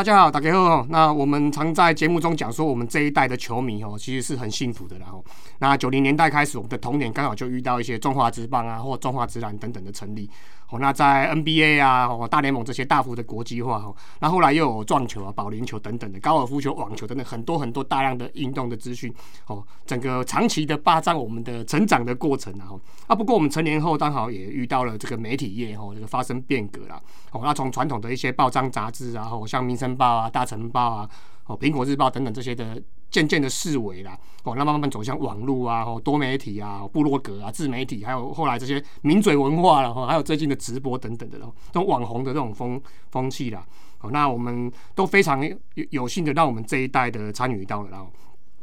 [0.00, 0.86] 大家好，大家好。
[0.88, 4.98] 那我们常在节目中讲说，我们这一代的球迷哦，其实是很幸福的。
[4.98, 5.22] 然后，
[5.60, 10.28] 那九零年代开始，我们的童年刚好就遇到一些中华职棒啊，或中华职篮等等的成立。
[10.70, 19.12] 哦，那在 NBA 啊，哦大联盟这些大幅的国际化哦，那后来又有撞球啊、保龄球等等的高尔夫球、网球等等很多很多大量的运动的资讯
[19.48, 22.70] 哦，整个长期的霸占我们的成长的过程啊。
[23.08, 27.02] 啊，不过我们成年后刚好也遇到了这个媒体业哦，这个发生变革了。
[27.32, 31.10] 哦，那从传统的一些报章杂志啊，哦像《民生报》啊、《大成报》啊、
[31.46, 32.80] 哦《苹果日报》等等这些的。
[33.10, 42.80] 渐渐的释围啦，哦，那慢慢走向网络啊，哦，多媒体啊，部落格啊，自媒体，还有后来这些名嘴文化了，哈，还有最近的直播等等的，哦这种网红的这种风
[43.10, 43.66] 风气啦，
[44.00, 48.10] 哦，那我们都非常有有幸的让我们这一代的参与到了，然后。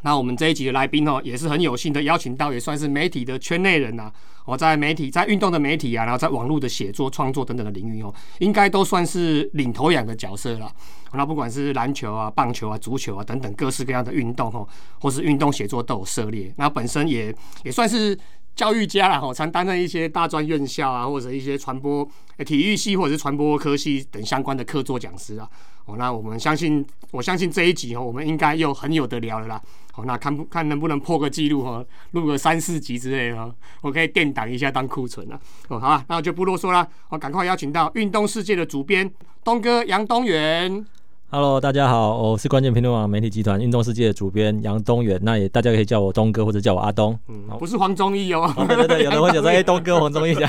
[0.01, 4.11] 那我们这一集的来宾哦，也是很有幸的邀请到，也算是媒体的圈内人呐。
[4.45, 10.71] 我在媒体，在运动的媒体啊，然后在网络的写作、创作等等的领域哦，应该都算是领头羊的角色了。
[11.13, 14.67] 那不管是篮球啊、棒球啊、足球啊等等各式各样的运动哦，
[14.99, 16.53] 或是运动写作都有涉猎。
[16.57, 18.17] 那本身也也算是。
[18.57, 22.03] 教育家啦，吼，常担任一些大专院校啊，或者一些传播、
[22.43, 25.47] 体育系或者是传播科系等相关的客座讲师啊。
[25.85, 29.61] 哦，那我们相信，我相信这一集哦，我们应该又很有得聊了啦。
[29.97, 35.39] 好，那看不看能不能破个记录哈，录个三四集之类的，我可以垫档一下当库存了。
[35.69, 39.11] 哦，好啊，那我就不啰嗦了，我赶快邀请到运动世界的主编
[39.43, 40.85] 东哥杨东元。
[41.31, 50.35] Hello，大家好，我是关键评论网媒体集团运动世界的主编杨东元，那也大家可以叫我东哥或者叫我阿东，嗯，不是黄忠义哦，对对对，有人会讲说 哎东哥黄忠义。
[50.35, 50.47] 讲，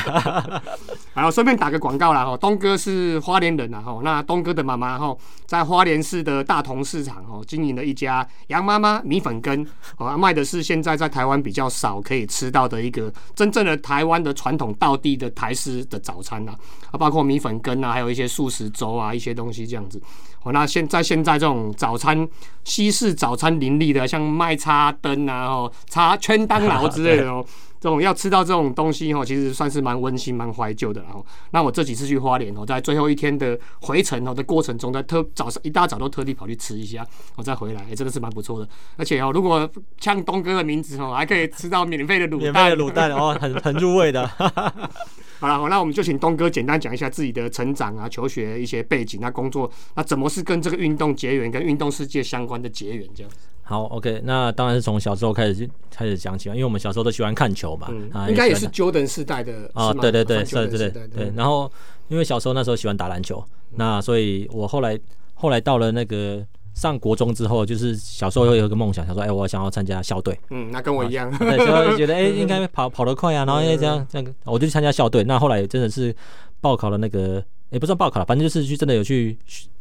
[1.23, 16.53] 好，顺便打个广告啦哈，东哥是花莲人呐哈，那东哥的妈妈哈在花莲市的大同市场哦经营了一家杨妈妈米粉羹，哦卖的是现在在台湾比较少可以吃到的一个真正的台湾的传统道地的台式的早餐呐，
[16.91, 20.01] 啊包括米粉羹啊，还有一些素食粥啊一些东西这样子。
[20.45, 22.27] 哦，那现在现在这种早餐
[22.63, 27.45] 西式早餐林立的，像麦叉灯啊，哦，叉圈当劳之类的哦，
[27.81, 31.03] 这种要吃到这种东西哦，其实算是蛮温馨、蛮怀旧的。
[31.03, 37.07] 然后，那我这几次去花莲哦，在最后一天的回程哦的过程中，在特早上一大早都特地跑去吃一下，
[37.37, 38.69] 我再回来，真的是蛮不错的。
[38.97, 39.69] 而且哦，如果
[40.01, 44.27] 像东哥的名字哦，还可以吃到免费的卤蛋，免费的卤蛋哦，很很入味的。
[45.41, 53.31] 好了，好，那我们就请东哥简单讲一下自己的成长啊、求学一些背景、那工作，那怎么是跟这个运动结缘、跟运动世界相关的结缘这样？
[53.69, 61.33] 好，OK，那当然是从小时候开始就开始讲起嘛，因为我们小时候都喜欢看球嘛，啊，应该也是 Jordan 时代的啊，对对对，对对对对。
[61.37, 61.71] 然后
[62.09, 63.45] 因为小时候那时候喜欢打篮球，
[63.77, 64.99] 那所以我后来
[65.35, 66.45] 后来到了那个。
[66.75, 70.39] 上国中之后，就是小时候有有一个梦想，想说，哎，我想要参加校队。
[70.51, 71.29] 嗯，那跟我一样。
[71.37, 75.25] 对，所以觉得， 哎，应该跑跑得快啊，然后因为这样这样，我就去参加校队。
[75.25, 76.15] 那后来真的是
[76.61, 79.37] 报考了那个，也不算报考了，反正就是去真的有去。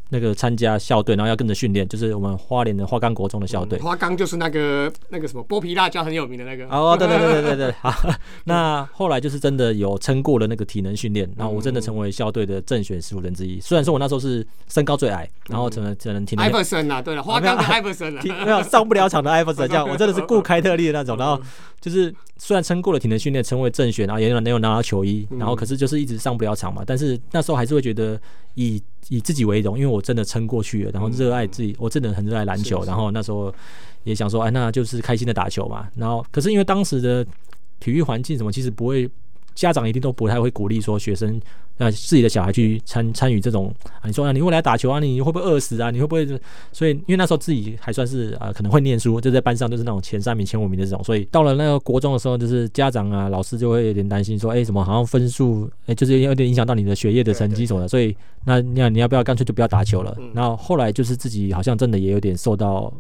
[0.10, 3.80] 那个参加校队，然后要跟着训练，就是我们花莲的花岗国中的校队。
[3.80, 6.68] 花岗就是那个那个什么剥皮辣椒很有名的那个。
[6.68, 7.72] 哦，对对对对对对。
[7.82, 7.94] 好，
[8.46, 13.60] 那后来就是真的有撑过了那个体能训练，然后我真的成为校队的正选十五人之一。
[13.60, 16.46] 虽然说我那时候是身高最矮，然后只能只能体能。
[16.46, 21.18] 艾弗森啊，对了，花岗的艾弗森啊， 没有上不了场的艾弗森，这样我真的是顾开特利的那种。
[21.18, 21.42] 然后
[21.82, 26.84] 就是虽然撑过了体能训练，成为正选，然后也有能有拿到球衣，然后可是就是一直上不了场嘛。
[26.86, 28.20] 但是那时候还是会觉得
[28.58, 28.84] 以。
[29.10, 33.54] 以自己为荣，因为我真的撑过去了，然后热爱自己，我真的很热爱篮球，然后那时候
[34.04, 35.88] 也想说，哎，那就是开心的打球嘛。
[35.96, 37.26] 然后，可是因为当时的
[37.80, 39.10] 体育环境什么，其实不会。
[39.58, 41.42] 家长一定都不太会鼓励说学生
[41.80, 45.90] 呃自己的小孩去参参与这种啊，你说啊，你未来打球啊，你会不会饿死啊？
[45.90, 46.28] 你会不会？
[46.72, 57.88] 所以因为那时候自己还算是呃可能会念书，就在班上就是那种前三名、前五名的这种，所以到了那个国中的时候，就是家长啊、老师就会有点担心说，哎，怎么好像分数哎，就是有点影响到你的学业的成绩什么的。
[57.88, 58.16] 所以
[58.46, 60.16] 那那你要不要干脆就不要打球了？
[60.36, 62.94] 然后后来就是自己好像真的也有点受到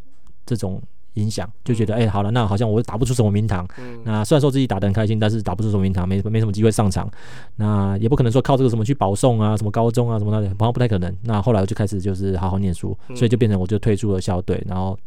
[0.44, 0.81] 这种。
[1.18, 3.68] 影响就觉得哎，好了，那好像我打不出什么名堂。
[4.04, 7.10] 那虽然说自己打得很开心，但是打不出什么名堂，没没什么机会上场。
[7.56, 11.14] 那也不可能说靠这个什么去保送啊，什么高中啊什么的，好像不太可能。
[11.24, 14.98] 那后来我就开始就是好好念书，所以就变成我就退出了校队，然后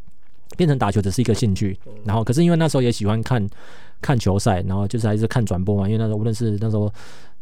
[0.57, 1.79] 变成打球只是一个兴趣。
[2.05, 3.47] 然后可是因为那时候也喜欢看
[4.01, 6.93] 看球赛，然后就是还是看转播嘛，因为那时候无论是那时候。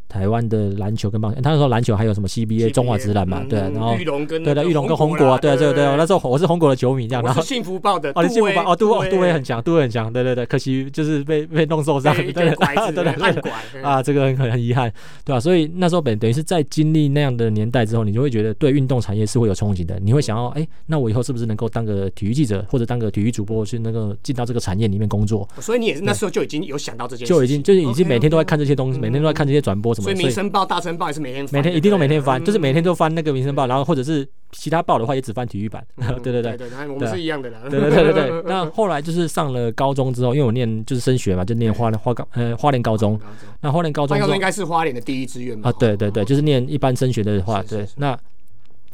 [0.09, 3.45] 台湾的篮球跟棒球，他说篮球还有什么 CBA 中华职篮嘛？
[3.49, 7.23] 对，然后玉龙跟对的玉龙跟红国，对对对，那时候我是红国的球迷这样。
[7.23, 14.91] 然后幸福报的哦，幸福报哦，杜杜威很强，杜威很强，对对对，可惜就是被 被弄受伤，对对对，啊，这个很很遗憾，
[15.27, 15.39] 对吧？
[15.39, 25.47] 所以那时候本等于是在经历那样的年代之后，你就会觉得对运动产业是会有憧憬的，你会想要哎，那我以后是不是能够当个体育记者或者当个体育主播，去那个进到这个产业里面工作？
[25.61, 29.95] 所以你也是那时候就已经有想到这件，就已经就是已经每天都在看这些东西，每天都在看这些转播。
[30.03, 35.85] 什么，所以《民生报》《大晨报》也是每天每天一定都每天翻，嗯就是每天都翻那个《民生报》，然后或者是其他报的话也只翻体育版，
[36.23, 36.69] 对对对对。
[36.69, 37.59] 对，我们是一样的啦。
[37.69, 43.19] 对对对对对， 那后来就是上了高中之后，因为我念就是升学嘛，就念花花高呃花莲高中。
[43.61, 45.69] 那花莲高中应该是花莲的第一志愿吧？
[45.69, 48.19] 啊，对对对，就是念一般升学的话，对那。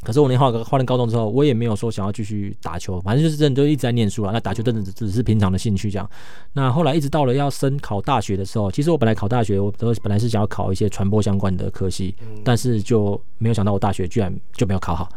[0.04, 4.32] 可是我念化化念高中之后，我也没有说想要继续打球，反正就是真的就一直在念书了。
[4.32, 6.08] 那打球真的只只是平常的兴趣这样。
[6.52, 12.14] 那后来一直到了要升考大学的时候，其实我本来考大学，我都本来是想要考一些传播相关的科系，
[12.44, 15.08] 但是就没有想到我大学居然就没有考好。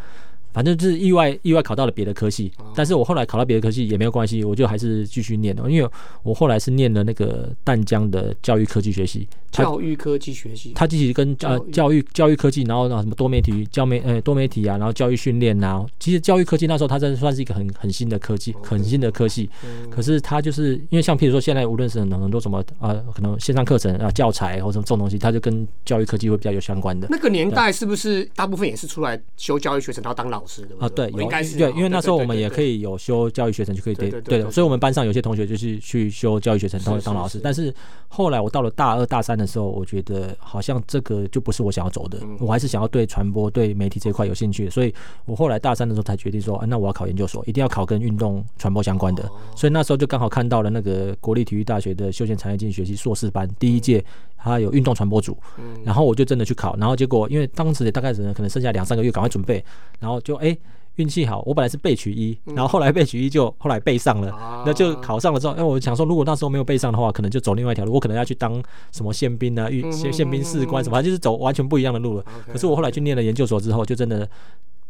[0.53, 5.89] 反正就是意外意外考到了别的科系，但是我后来考到别的科系也没有关系，我就还是继续念的，因为
[6.23, 12.03] 我后来是念了那个淡江的教育科技学系，教育科技学系，它其实跟呃教育。
[12.13, 19.47] 教育科技，然后然后什么多媒体教媒呃多媒体啊，然后教育训练啊，其实教育科技那时候它真的算是一个很很新的科技，很新的科系。
[19.89, 27.07] 可是它就是因为像譬如说现在无论是很很多什么呃可能线上课程啊教材或者什么这种东西，它就跟教育科技会比较有相关的。
[27.11, 30.43] 那个年代是不是大部分也是出来修教育学程，然后当老
[30.79, 36.99] 啊，对，有应该是对，因为那时候我们也可以有修教育学程，就可以对对，所以我们班上有些同学就是去修教育学程，当。
[37.01, 37.73] 当老师但是
[38.07, 42.37] 后来我到了大二大三的时候，我觉得好像这个就不是我想要走的，嗯。
[42.39, 44.93] 我还是想要对传播、对媒体这一块有兴趣，所以
[45.25, 49.17] 我后来大三的时候才决定说，啊，那我要考研究所，一定要考跟运动传播相关哦。
[49.17, 49.31] 的。
[49.55, 54.03] 所以那时候就刚好看到了那个国立体育大学的休闲产业经济学系硕士班第一届，
[54.37, 59.63] 它有运动传播组，嗯然后我就真的去考，然后结果因为当时也大概只能可能剩下两三个月，赶快准备，
[59.99, 60.57] 然后就哎。
[60.97, 68.59] 运气好，我本来是备取一，然后后来备取一就后来备上了，那就考上了之后，哎，我想说，如果那时候没有备上的话，可能就走另外一条路，我可能要去当
[68.91, 72.25] 什么宪兵啊、御宪宪兵士官什么，就是走完全不一样的路了。
[72.51, 74.27] 可是我后来去念了研究所之后，就真的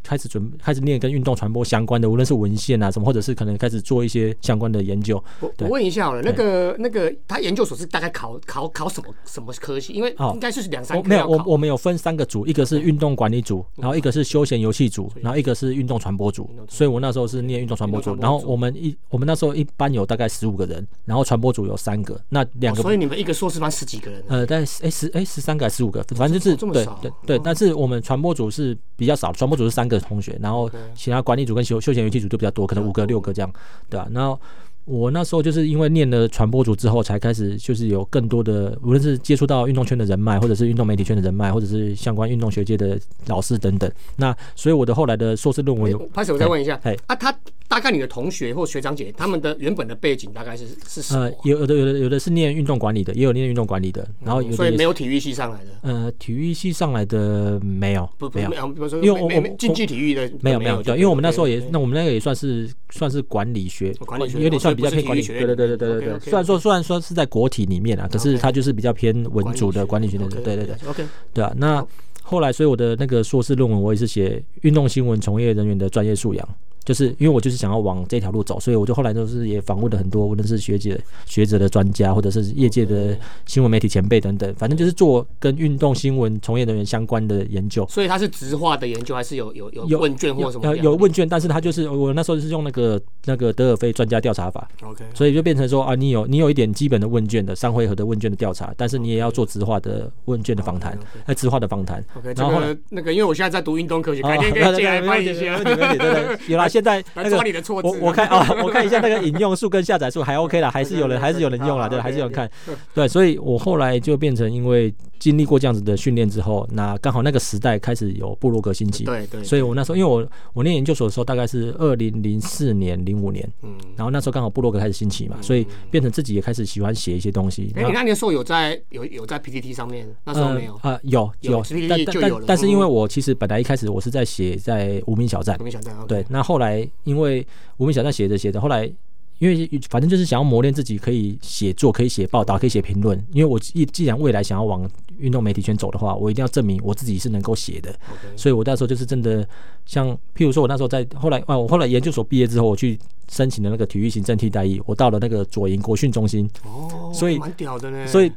[0.01, 5.21] 开始准开始念跟运动传播相关的，无论是文献啊什么，或者是可能开始做一些相关的研究。
[5.41, 9.91] 我我问一下好了，那个那个他研究所是大概考考考什么什么科系？
[9.91, 10.31] 因为哦。
[10.37, 11.27] 应该是两三我没有。
[11.27, 16.47] 我我们有分三个组，一个是运动管理组，然后一个是休闲游戏组，然后一个是运动传播组。
[16.69, 24.25] 所以我那时候是念运动传播组，然后我们一我们那时候一班有大概十五个人，然后传播组有三个，那两个哦所以你们一个硕士班十几个人啊？
[24.29, 26.99] 呃，大概哎十哎十三个还是十五个，反正就是对这么少。
[27.01, 33.51] 对对，但是我们传播组是比较少，传播组是三个同学，然后其他管理组跟休休闲游戏组就比较多，可能五个六个这样，
[33.89, 34.39] 对啊，然后。
[34.87, 43.91] 我那时候就是因为念了传播组之后，才开始就是有更多的，无论是接触到运动圈的人脉，或者是运动媒体圈的人脉，或者是相关运动学界的老师等等。
[44.15, 47.37] 那所以我的后来的硕士论文有拍手，我再问一下哎，啊，他
[47.67, 51.31] 大概你的同学或学长姐他们的原本的背景大概是是什么呃？
[51.43, 58.55] 有有的有的有的是念运动管理的，也有念运动管理的，然后有所以没有体育系上来的，呃体育系上来的没有没有不不没。
[58.55, 66.19] 有，因为我我没没竞技体育的没有没有，对，因为我们那时候也，那那我们那个也算是算是管理学，管理学有点算比较偏管理，学院对对对对对对对。
[66.19, 71.03] 虽然说虽然说是在国体里面啊，可是它就是比较偏文组的管理学的，对对对，OK，
[71.33, 71.53] 对啊。
[71.57, 71.85] 那
[72.21, 76.47] 后来，所以我的那个硕士论文，我也是写运动新闻从业人员的专业素养。
[76.87, 83.13] 就是因为我就是想要往这条路走，所以我就后来就是也访问了很多，无论是学姐、学者的专家，或者是业界的
[83.45, 87.85] 新闻媒体前辈等等，反正就是做跟运动新闻从业人员相关的研究。
[87.89, 102.01] 所以他是直化的研究，还是有有有有问卷或什么有问卷，但是他就是我那时候是用那个那个德尔菲专家调查法，OK，所以就变成说啊，你有你有一点基本的问卷的三回合的问卷的调查，但是你也要做直化的问卷的访谈呃，直化的访谈。
[102.15, 107.37] OK，然后那个，因为我现在在读运动科学，哦改天可以进来一下没问题，没问题，没问题对对，有啦， 现在那个。
[107.83, 112.49] 我我看啊，我看一下那个引用数跟下载数还 OK 啦， 还是有人还是有人用啦，对，还是有人看
[112.93, 127.71] 对，所以我后来就变成因为经历过这样子的训练之后，那刚好那个时代开始有部落格兴起，对对，所以我那时候因为我我念研究所的时候大概是二零零四年零五年，嗯，然后那时候刚好部落格开始兴起嘛，所以变成自己也开始喜欢写一些东西。
[127.75, 135.55] 哎，你那年时候有在有有在 PPT 上面，那时候没有，啊、有有但但但但是因为嗯我其实本来一开始我是在写在无名小站。
[135.59, 136.05] 我，没想到。
[136.05, 137.45] 对，那后来因为
[137.77, 138.91] 无名小站写着写着，后来
[139.39, 143.17] 因为反正就是想要磨练自己，可以写作，可以写报道，可以写评论。
[143.31, 147.93] 因为我既既然未来想要往运动媒体圈走的话，我一定要证明我自己是能够写的。
[148.35, 149.47] 所以我那时候就是真的
[149.85, 152.97] 像，譬如说我那时候在后来啊，我后来研究所毕业之后，我去
[153.29, 158.07] 申请了那个体育行政替代役，我到了那个左营国训中心，哦，所以蛮屌的呢。
[158.07, 158.31] 所以。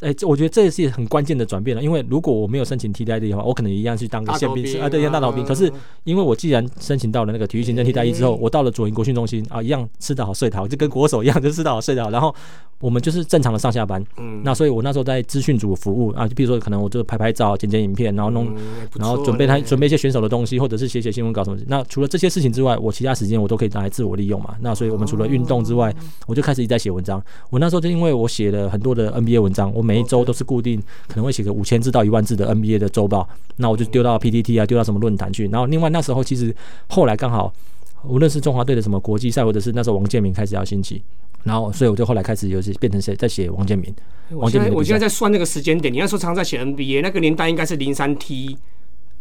[0.00, 5.44] 哎、这我觉得这也是很关键的转变了，因为如果我没有申请替代役的话，我可能一样去当个宪兵宪兵啊，对，一样大老兵。
[5.44, 5.70] 啊可是
[6.04, 12.10] 因为我既然申请到了那个体育行政替代役之后，嗯我到了左营国训中心啊，一样吃得好睡得好，就跟国手一样，就吃得好睡得好。
[12.10, 12.34] 然后
[12.80, 14.02] 我们就是正常的上下班。
[14.16, 21.58] 嗯，那所以我那时候在资讯组服务啊，就比如说可能我就拍拍照、剪剪影片，然后弄嗯然后准备他准备一些选手的东西，或者是写写新闻稿什么。
[21.66, 24.54] 那除了这些事情之外，我其他时间我都可以拿来自我利用嘛。
[24.60, 25.94] 那所以我们除了运动之外，
[26.26, 27.22] 我就开始一直在写文章。
[27.50, 35.48] 我那时候就因为我写了很多的 NBA 文章，我每一周都是固定可能会写个五千字到一万字的 NBA 的周报，那我就丢到 PPT 啊，丢到什么论坛去。
[35.48, 36.54] 然后另外那时候其实
[36.86, 37.52] 后来刚好，
[38.04, 41.02] 无论是中华队的什么国际赛，或者是那时候王建民开始要兴起，
[41.42, 43.92] 然后所以我就后来开始有些变成写在写王建民。
[44.30, 48.56] 王建民我现在在算那个时间点，你那时候常在写 NBA，那个年代应该是零三 T。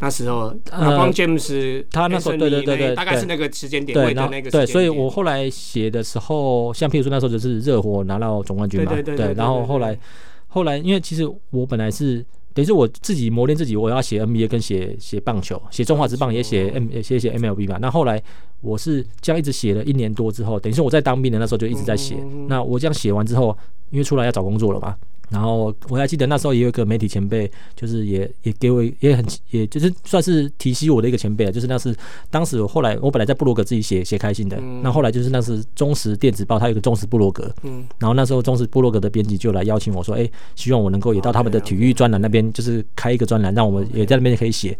[0.01, 9.97] 那时候，呃，光 James 他那时候对对对对，大概是那个时间点，对，的那个对，所以我后来写的时候，像譬如说那时候就是热火拿到总冠军嘛，对，然后后来
[10.49, 17.77] 后来，因为其实我本来是等于是我自己磨练自己，我要写 NBA 跟写写棒球，写中华职棒也写 M 写写 MLB 嘛。
[17.79, 18.21] 那后来
[18.61, 22.15] 我是这样一直写了一年多之后，等于是我在当兵的那时候就一直在写。
[22.47, 23.55] 那我这样写完之后，
[23.91, 24.97] 因为出来要找工作了嘛。
[25.29, 31.95] 然后我还记得那时候也有一个媒体前辈，就是也也给我也很也就是算是提携我的一个前辈啊，就是那是
[32.31, 44.75] 当时我后来我本来在布罗格自己写写开心的，那后来就是那是忠实电子报，他有个忠实布罗格，嗯，然后那时候忠实布罗格的编辑就来邀请我说，哎，希望我能够也到他们的体育专栏那边，就是开一个专栏，让我们也在那边可以写。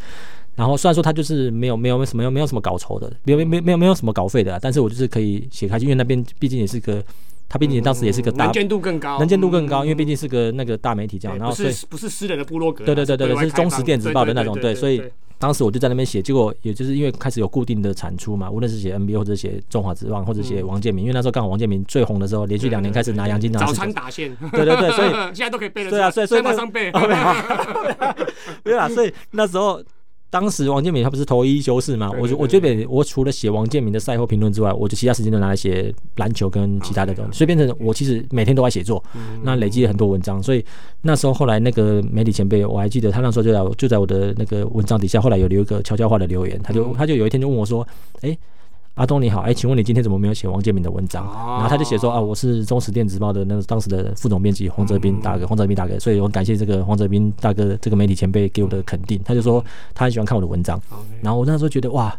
[0.55, 7.03] 然后虽然说他就是没有没有什么没有什么稿酬的，没有没没有没有什么稿费的，但是我就是可以写开心，因为那边毕竟也是个。
[7.49, 15.01] 他毕竟当时也是个大，能见度更高，能见度更高，因为毕竟是个那个大媒体这样，然后所以不是私人的部落格，对对对对对，是忠实电子报的那种，对，所以
[15.39, 26.91] 当时我就在那边写，结果也就是因为开始有固定的产出嘛，无论是写 NBA 或者写中华之棒或者写王建民，因为那时候刚好王建民最红的时候，连续两年开始拿杨金章，早餐打线，对对对，所以 现在都可以背了，对啊，所以所以马上背，
[28.63, 29.81] 对啊，所以那时候。
[30.29, 32.11] 当时王建民他不是投一休四嘛？
[32.11, 39.03] 我我这边我除了写王建民的赛后评论之外，我就其他时间都拿来写篮球跟其他的东西，所以变成我其实每天都在写作，
[39.43, 40.41] 那累积了很多文章。
[40.41, 40.63] 所以
[41.01, 47.87] 那时候后来那个媒体前辈，我还记得他那时候就在就在我的那个文章底下，后来有留一个悄悄话的留言，他就他就有一天就问我说
[48.21, 48.37] ：“哎。”
[48.99, 51.23] 阿东你好，哎，请问你今天怎么没有写王建民的文章？
[51.23, 59.17] 然后他就写说啊，我是中时电子报的那个当时的副总编辑黄泽斌大哥，黄泽斌大哥，所以我感谢这个黄泽斌大哥这个媒体前辈给我的肯定。
[59.23, 59.63] 他就说
[59.95, 60.77] 他很喜欢看我的文章，
[61.21, 62.13] 然后我那时候觉得哇，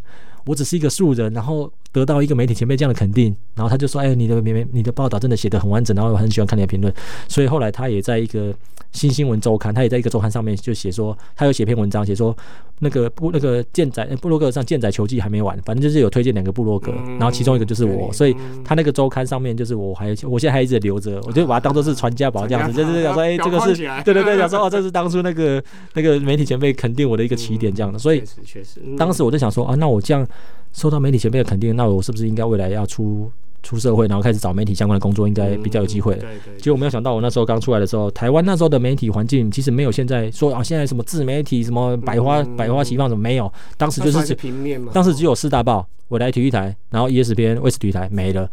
[0.45, 1.71] 我只是一个素人，然后。
[1.93, 6.95] 得到一个媒体前辈这样的肯定，然后他就说：“哎，你的媒你的报道真的写得很完整，然后我很喜欢看你的评论。”
[7.27, 8.55] 所以后来他也在一个
[8.93, 12.33] 新新闻周刊，他也在一个周刊上面就写说，他有写篇文章，写说
[12.79, 25.61] 那个布那个健仔布洛格上健仔球技还没完，反正就是有推荐两个布洛格，然后其中一个就是我，所以他那个周刊上面就是我还我现在还一直留着，我就把它当做是传家宝这样子，就是想说：“哎，这个是对对对，想说哦，这是当初那个
[25.95, 30.25] 那个媒体前辈肯定我的一个起点这样的。”所以确实，当时我就想说啊，那我这样。
[30.73, 33.31] 受到媒体前辈的肯定，那我是不是应该未来要出
[33.63, 36.15] 出社会，然后开始找媒体相关的工作，应该比较有机会？
[36.15, 36.61] 对对。
[36.61, 43.53] 结果没有想到，我那时候刚出来的时候，台湾那时候的媒体环境其实没有现在说啊，现在什么自媒体什么百花百花齐放，什么没有？
[43.77, 44.93] 当时就是平面嘛。
[44.95, 48.49] 当时只有四大报，未来体育台，然后 ESPN、卫视体育台没了。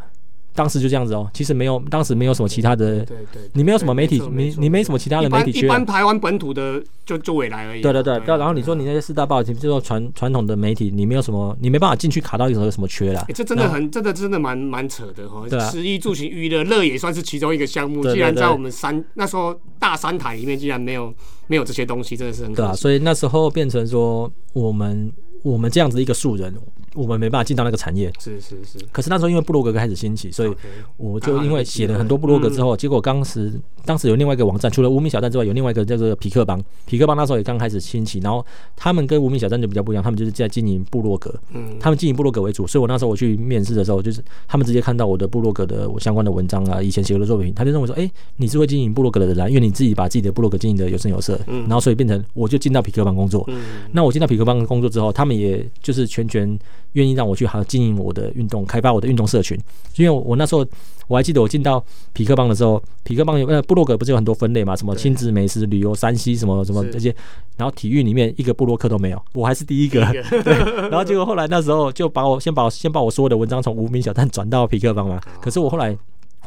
[0.57, 5.67] 当时就这样子哦，其实没有，当时没有什么其他的，对对，你没有什么媒体，你你没什么其他的媒体缺。
[5.67, 7.81] 一般台湾本土的就就未来而已。
[7.83, 13.23] 对对对，然后你说你那些四大报，就说传传统的媒体，你没有什么，你没办法进去卡到有什么缺啦。
[13.35, 15.45] 这真的很，真的真的蛮蛮扯的哈。
[15.47, 15.69] 对啊。
[15.69, 21.13] 食衣住行娱乐乐也算是其中一个项目，既然在我们三那时候大三台里面，竟然没有
[21.45, 22.73] 没有这些东西，真的是很对啊。
[22.73, 25.13] 所以那时候变成说我们。
[25.43, 26.53] 我们这样子一个素人，
[26.97, 28.11] 我们没办法进到那个产业。
[28.19, 28.79] 是是是。
[28.91, 30.51] 可是那时候因为布洛格开始兴起，所以
[30.97, 33.53] 我就因为写了很多布洛格之后，结果当时
[33.85, 36.61] 当时有另外一个网站，除了无名小站之外，有另外一个叫做匹克邦。
[36.85, 41.33] 匹克邦那时候也刚开始兴起，然后他们跟无名小站就比较不一样，他们就是在经营布洛格。
[41.53, 41.77] 嗯。
[41.79, 51.39] 他们经营布洛格为主，所以我那时候我去面试的时候，就是他们直接看到我的布洛格的相关的文章啊，以前写过的作品，他就认为说，哎，你是会经营布洛格的人，啊因为你自己把自己的布洛格经营的有声有色。
[51.47, 51.61] 嗯。
[51.61, 53.43] 然后所以变成我就进到匹克邦工作。
[53.47, 53.61] 嗯。
[53.91, 56.57] 那我进到匹克邦工作之后，他们也就是全权
[56.97, 59.57] 愿意让我去好经营我的运动，开发我的运动社群。
[59.95, 60.65] 因为我那时候
[61.07, 67.15] 我还记得我进到匹克邦的时候，匹克邦有呃部落格不是有很多分类嘛，什么亲子、美食、旅游、山西什么什么这些，
[67.55, 70.01] 然后体育里面一个部落客都没有，我还是第一个。
[70.43, 70.53] 对，
[70.89, 75.21] 然后结果后来那时候就把我先把我先把我所有的文章从无名小站转到匹克邦嘛。
[75.39, 75.95] 可是我后来。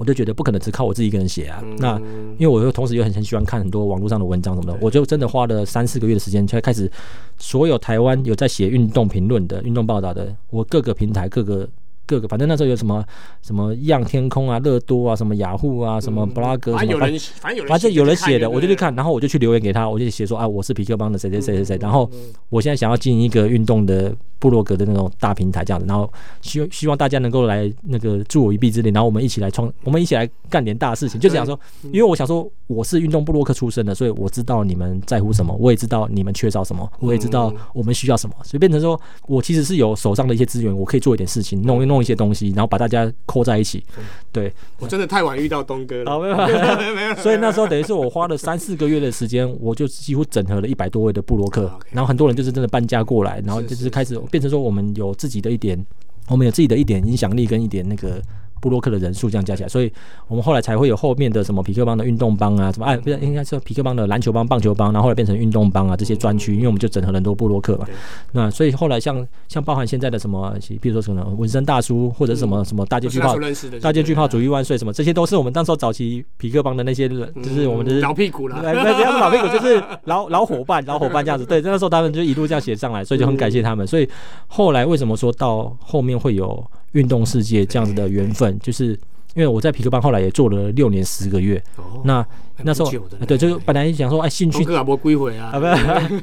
[0.00, 1.98] 我就觉得不可能只靠我自己一个人写啊，那
[2.38, 6.90] 因为我又同时又很很喜欢看很多网络上的文章什么的，我就真的花了三四个月的时间才开始，
[7.36, 11.68] 所有台湾有在写运动评论的、运动报道的，我各个平台各个。
[12.10, 13.04] 各个反正那时候有什么
[13.40, 22.10] 什么样天空啊、乐多啊、什么雅虎啊、什么布拉格，反正有人反正有人写的，我就去看，然后我就去留言给他，我就写说啊，我是皮克邦的谁谁谁谁谁，然后
[22.48, 31.58] 我现在想要进一个运动的部落格的那种大平台这样子，然后希希望大家能够来那个助我一臂之力，然后我们一起来创，我们一起来干点大事情，就是想说，
[31.92, 41.99] 因为我想说我是运动部落客出身的，所以我知道你们在乎什么，我也知道你们缺少什么，我也知道我们需要什么，所以变成说我其实是有手上的一些资源，我可以做一点事情，弄一弄。
[42.00, 43.84] 一些东西，然后把大家扣在一起。
[44.32, 46.10] 对，我真的太晚遇到东哥了。
[46.10, 46.36] 好，没有
[46.78, 47.14] 没有没有。
[47.16, 55.84] 所以那时候等于是我花了三四个月的时间，我就几乎整合了一百多位的布洛克，然后很多人就是真的搬家过来，然后就是开始变成说我们有自己的一点，
[56.28, 58.22] 我们有自己的一点影响力跟一点那个。
[58.60, 59.92] 布洛克的人数这样加起来，所以
[60.28, 67.86] 我们后来才会有后面的什么皮克邦的运动帮啊，什么哎，不是应该是皮克邦的篮球帮、棒球帮，然后后来变成运动帮啊这些专区，因为我们就整合了很多布洛克嘛。
[68.32, 73.36] 那所以后来像像包含现在的什么，比如说什么纹身大叔或者什么什么大街巨炮、
[73.80, 81.44] 大街巨炮主义万岁什么，这些都是我们当时候早期皮克邦的那些，就是我们的老屁股了，不要说老屁股，就是老老伙伴、老伙伴这样子。
[81.44, 83.86] 对，那时候他们就一路这样写上来，所以就很感谢他们。
[83.86, 84.08] 所以
[84.46, 88.98] 后来为什么说到后面会有运动世界这样子的缘分，就是。
[89.36, 91.62] 因为我在皮克邦后来也做了六年十个月，
[92.02, 92.26] 那
[92.64, 92.90] 那时候
[93.28, 95.64] 对，就本来想说哎，兴趣啊，不归回啊，不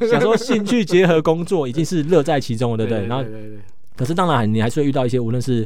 [0.03, 3.07] 是 想说兴趣结合工作已经是乐在其中了，对不对？
[3.07, 3.23] 然后，
[3.95, 5.65] 可是当然你还是会遇到一些无论是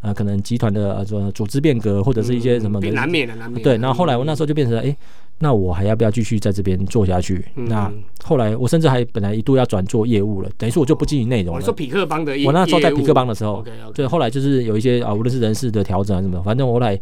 [0.00, 3.62] 呃可能集团的呃组组织变革或者是一些什么难免的难免。
[3.62, 4.96] 对，然后后来我那时候就变成哎。
[5.42, 7.42] 那我还要不要继续在这边做下去？
[7.54, 7.90] 那
[8.22, 11.62] 后来我甚至还本来一度要转做业务了，等于说我就不经营内容了。
[11.62, 13.64] 说匹克邦的，我那时候在匹克邦的时候，
[13.94, 17.00] 对，后来就是有一些啊，无论是人事的调整啊什么，反正我后来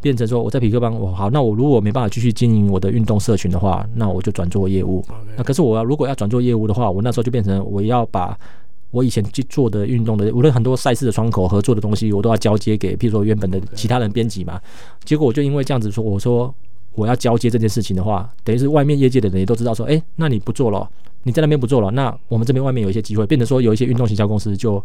[0.00, 5.04] 变成说我在匹克邦，我好，那我如果没办法继续经营我的运动社群的话，那我就转做业务。
[5.36, 8.36] 那可是我要如果要转做业务的话，我那时候就变成我要把
[8.90, 14.60] 我以前去做的运动的，无论很多赛事的窗口合作的东西，我都要交接给，譬如说原本的其他人编辑嘛。
[15.04, 16.54] 结果我就因为这样子说，我说。
[16.96, 20.88] 我要交接这件事情的话，等于是外面业界的人也都知道说，哎，那你不做了，
[21.24, 24.82] 你在那边不做了，那我们这边外面有一些机会，变成说有一些运动行销公司就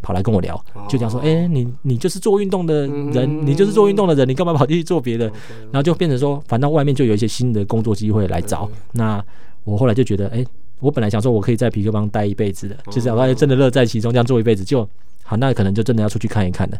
[0.00, 5.26] 跑来跟我聊，就讲说，哎，你你就是做运动的人，你就是做运动的人，你干嘛跑去做别的？
[5.70, 8.68] 然后就变成说，反倒外面就有一些新的工作机会来找。
[8.90, 9.24] 那
[9.62, 10.44] 我后来就觉得，哎，
[10.82, 14.86] 我本来想说我可以在皮克邦待一辈子的，就是我发现真的乐在其中，这样做一辈子就。
[15.24, 16.78] 好，那可能就真的要出去看一看了。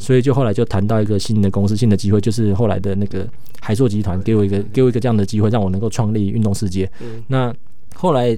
[0.00, 3.24] 所以就后来就谈到一个新的公司、新的机会，就是后来的那个
[3.60, 6.90] 海硕集团给我一个给我一个这样的机会，让我能够创立运动世界。
[7.28, 7.54] 那
[7.94, 8.36] 后来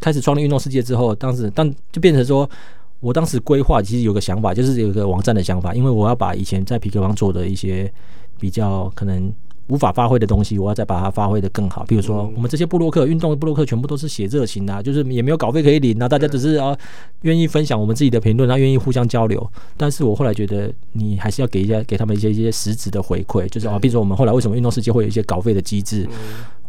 [0.00, 2.50] 开始创立运动世界之后，当时但就变成说，
[2.98, 7.90] 我当时规划其实有个想法，就是有个网站的想法，因为我要把以前在皮克邦做的一些
[8.40, 9.32] 比较可能。
[9.68, 11.84] 无法发挥的东西，我要再把它发挥的更好。
[11.88, 16.76] 比如说，我们这些布洛克运动的布洛克，全部都是写热情的，就是也没有稿费可以领啊，大家只是啊
[17.22, 19.44] 愿意分享我们自己的评论，然后愿意互相交流。
[19.76, 26.08] 但是我后来觉得，你还是要给一些给他们一些一些实质的回馈，就是啊，比如说我们后来为什么运动世界会有一些稿费的机制，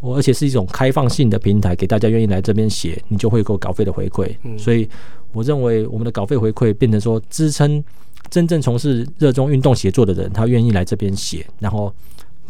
[0.00, 4.34] 我而且是一种开放性的平台，给大家愿意来这边写，你就会有稿费的回馈。
[4.58, 4.88] 所以
[5.32, 7.84] 我认为我们的稿费回馈变成说支撑
[8.28, 11.94] 真正从事热衷运动写作的人，他愿意来这边写，然后。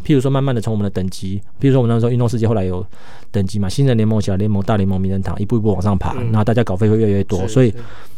[0.05, 2.85] 譬如说，慢慢的从我们的等级，譬如说我们那时候运动世界后来有
[3.31, 7.73] 等级嘛，新人联盟、小联盟、大联盟、名人堂，一步一步往上爬，那大家稿费会越来越多，所以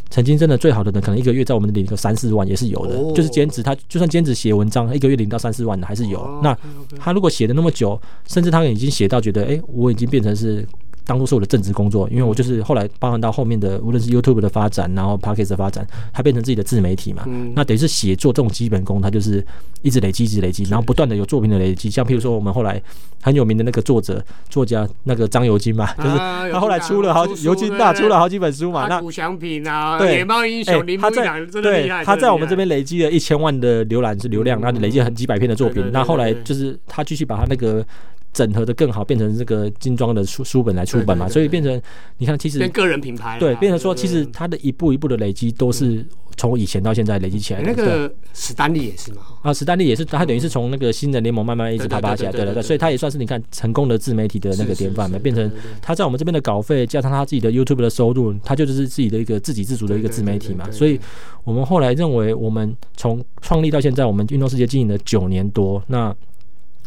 [0.10, 6.39] 曾经真的最好的人，可能一个月在我们领个三四万也是有的，就是兼职，他就算兼职写文章，一个月领到三四万的还是有。
[6.44, 6.58] 那
[7.00, 10.65] 他如果写的那么久，甚至他已经写到觉得，哎，我已经变成是。
[11.06, 17.24] 当初是我的正职工作，因为我就是后来包含到后面的，无论是 YouTube 的发展，然后 Podcast 的发展，它变成自己的自媒体嘛。
[17.56, 19.46] 那等于是写作这种基本功，它就是
[19.82, 21.90] 一直累积，一直累积，然后不断的有作品的累积。
[21.90, 22.82] 像譬如说，我们后来
[23.22, 26.18] 很有名的那个作者作家那个张尤金嘛，就是
[26.52, 28.88] 他后来出了好尤金大出了好几本书嘛。
[28.88, 32.06] 那古祥品啊，野猫英雄林部长真的厉害。
[32.06, 35.84] 他在我们这边累积了一千万的浏览是流量，那累积很几百篇的作品。
[35.92, 37.86] 那后来就是他继续把他那个。
[38.34, 41.82] 整合的更好，变成这个精装的书书本来出版嘛，所以变成
[42.17, 46.06] 你看，其实变个人品牌，对，变成说，其实它的一步一步的累积都是
[46.38, 47.67] 从以前到现在累积起来的。
[47.67, 49.22] 那个史丹利也是嘛？
[49.41, 60.72] 啊，史丹利也是，他等于是从那个新人联盟慢慢一直爬爬起来，对对对，所以他也算是你看成功的自媒体的那个典范嘛，变成他在我们这边的稿费加上他自己的 YouTube 的收入，他就是自己的一个自给自足的一个自媒体嘛。
[60.72, 60.98] 所以
[61.44, 66.15] 我们后来认为，我们从创立到现在，我们运动世界经营了九年多，那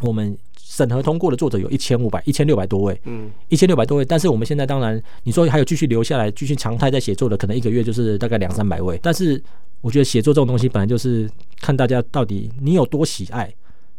[0.00, 0.34] 我们。
[0.66, 4.04] 审核通过的作者有一千五百、一千六百多位，嗯，一千六百多位。
[4.04, 8.98] 但是我们现在当然，你说还有继续留下来、继续常态在写作的，可能一个月就是大概两三百位。
[9.02, 9.40] 但是
[9.82, 13.54] 我觉得写作这种东西，本来就是看大家到底你有多喜爱。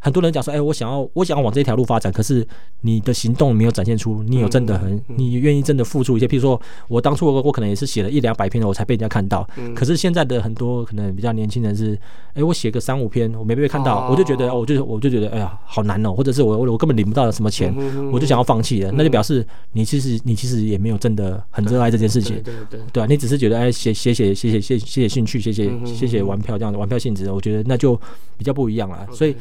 [0.05, 2.47] 很多人讲说，哎，我想要，我想要往这条路发展，可是
[2.81, 6.27] 你的行动没有展现出你有真的很，你愿意真的付出一些。
[6.27, 9.49] 譬如说，我当初我我可能也是写了一两百篇的，我才被人家看到。
[9.73, 11.99] 可是现在的很多可能比较年轻人是，
[12.35, 17.75] 哎，我写个三五篇，我没被看到，我就觉得，我就我就觉得，哎呀，好难哦，或者是我我我根本领不到什么钱，
[18.11, 18.91] 我就想要放弃了。
[18.91, 27.99] 那就表示你其实你其实也没有真的很热爱这件事情，对对对啊，你只是觉得哎写写写写写写写兴趣，写写写写玩票这样的玩票性质，我觉得那就
[28.37, 29.07] 比较不一样了。
[29.11, 29.35] 所以。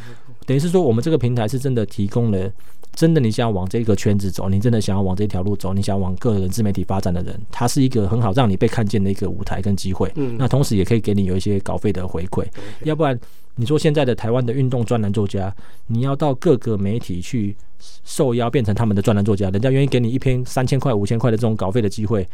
[0.46, 2.50] 等于是说，我们这个平台是真的提供了
[2.94, 10.12] 真的你想要往这个圈子走，你真的想要往这条路走，你想要往个人自媒体发展的人，它是一个很好让你被看见的一个舞台跟机会。
[10.14, 12.44] 嗯那同时也可以给你有一些稿费的回馈，
[12.84, 13.18] 要不然
[13.56, 15.54] 你说现在的台湾的运动专栏作家，
[15.86, 17.56] 你要到各个媒体去
[18.04, 22.26] 受邀变成他们的专栏作家，人家愿意给你一篇三千块、五千块的这种稿费的机会。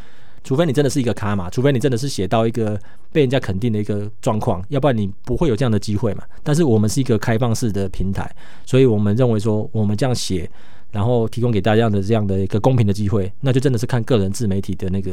[0.42, 2.78] 除非你真的是一个咖嘛，除非你真的是写到一个
[3.12, 6.24] 被人家肯定的一个状况，要不然你不会有这样的机会嘛。
[6.42, 8.30] 但是我们是一个开放式的平台，
[8.64, 10.50] 所以我们认为说，我们这样写，
[10.90, 15.12] 然后提供给大家的这样的一个公平的机会，那就真的是看个人自媒体的那个，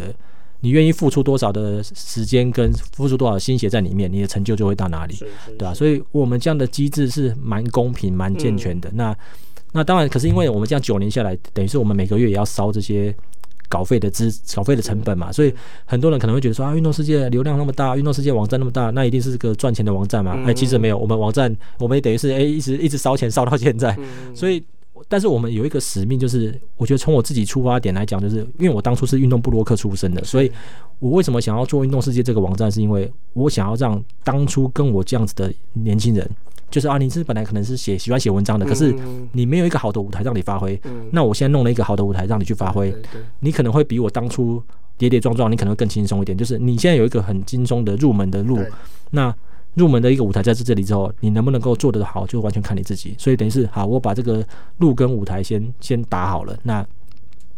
[0.62, 5.16] 你愿意付出多少的时间跟付出多少心血在里面，你的成就就会到哪里。
[5.58, 8.90] 对啊，所以我们这样的机制是蛮公平、蛮健全的。
[8.94, 9.16] 那
[9.74, 13.14] 那当然，可是因为我们这样九年下来，等于是我们每个月也要烧这些
[13.68, 15.54] 稿费的资稿费的成本嘛，所以
[15.86, 20.38] 很多人可能会觉得说啊，运动世界流量那么大，运动世界网站那么大，那一定是个赚钱的网站嘛？
[20.46, 23.98] 哎、其实没有，我们网站我们也等于是哎、一直一直烧钱烧到现在，
[24.34, 24.64] 所以。
[25.08, 30.52] 但是我们有一个使命，就是我觉得从我自己出发点来讲，就是因为我当初是运动布洛克出身的，所以
[30.98, 36.28] 我为什么想要做运动世界这个网站，是因为我想要让当初跟我这样子的年轻人，
[36.70, 38.94] 就是啊，你是本来可能是写喜欢写文章的，可是
[39.32, 40.80] 你没有一个好的舞台让你发挥，
[41.12, 42.94] 那我现在弄了一个好的舞台让你去发挥，
[43.40, 44.62] 你可能会比我当初
[44.98, 46.38] 跌跌撞撞，你可能会更轻松一点。
[46.38, 48.60] 就是你现在有一个很轻松的入门的路，
[49.12, 49.34] 那
[49.76, 53.16] 入门的一个舞台在这里之后，你能不能够做得好，就完全看你自己。
[53.18, 54.46] 所以等于是好，我把这个
[54.78, 56.86] 路跟舞台先先打好了，那。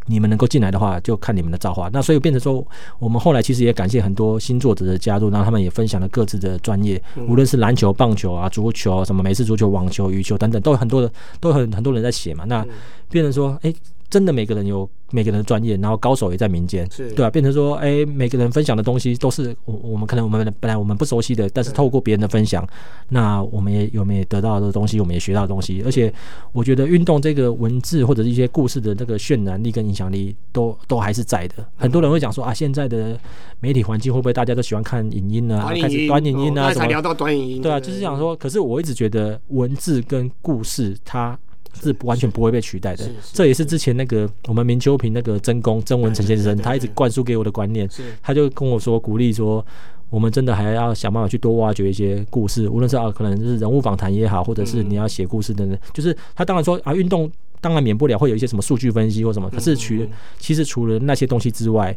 [0.10, 1.90] 你们能够进来的话，就看你们的造化。
[1.94, 2.66] 那所以变成说，
[2.98, 12.44] 我们后来其实也感谢很多新作者的加入，然后他们也分享了各自的专业，无论是篮球、棒球啊、足球、什么美式足球、网球、羽球等等，都有很多的，都有很很多人在写嘛。
[12.46, 12.66] 那
[13.10, 13.74] 变成说，哎、
[14.10, 22.68] 真的每个人有每个人的专业，然后高手也在民间，是对啊，变成说，哎、每个人分享的东西都是我我们可能我们本来我们不熟悉的，但是透过别人的分享，
[23.10, 26.12] 那我们也有没有得到的东西，我们也学到的东西，而且
[26.52, 31.66] 我觉得运动这个文字或者是一些故事的这个渲染力跟影响力都都还是在的。
[31.76, 33.20] 很多人会讲说啊，现在的
[33.60, 35.70] 媒体环境会不会大家都喜欢看影音呢、啊？
[35.80, 41.38] 开始短影音啊什么哦才聊到短影音，对啊，就是想说，可是我一直觉得文字跟故事它
[41.82, 47.90] 是完全不会被取代的这也是之前那个我们明秋平那个真公曾文成先生，他一直灌输给我的观念，
[48.22, 49.66] 他就跟我说鼓励说。
[50.12, 55.78] 我们真的还要想办法去多挖掘一些故事，无论是啊，可能是人物访谈也好，或者是你要写故事等等。
[55.94, 59.94] 就是他当然说啊，运动当然免不了会有一些什么数据分析或什么，可是除
[60.40, 61.96] 其实除了那些东西之外，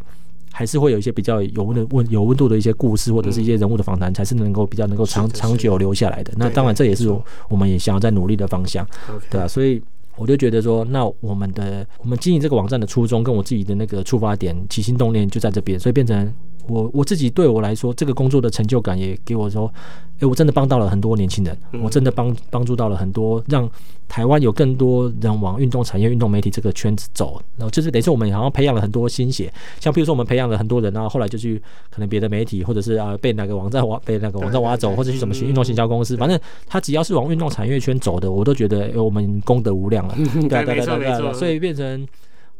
[0.52, 6.32] 还是会有一些比较有温的温有温度的一些故事，或者是一些人物的访谈，才是能够比较能够长长久留下来的。
[6.36, 7.08] 那当然，这也是
[7.48, 8.86] 我们也想要在努力的方向，
[9.30, 9.82] 对啊，所以
[10.16, 16.32] 我就觉得说，那我们的我们经营这个网站的初衷，跟我自己的那个出发点、起心动念就在这边，所以变成
[16.68, 19.72] 我我自己对我来说，这个工作的成就感也给我说，
[20.20, 23.68] 诶，我真的帮到了很多年轻人，我真的帮帮助到了很多，让
[24.08, 40.14] 台湾有更多人往运动产业、运动媒体这个圈子走，然后就是等于说我们好像培养了很多心血，像比如说我们培养了很多人，然后后来就去可能别的媒体，或者是啊被哪个网站挖被那个网站挖走，或者去什么运动行销公司，反正他只要是往运动产业圈走的，我都觉得诶我们功德无量了。
[40.48, 42.06] 对啊对对啊对所以变成。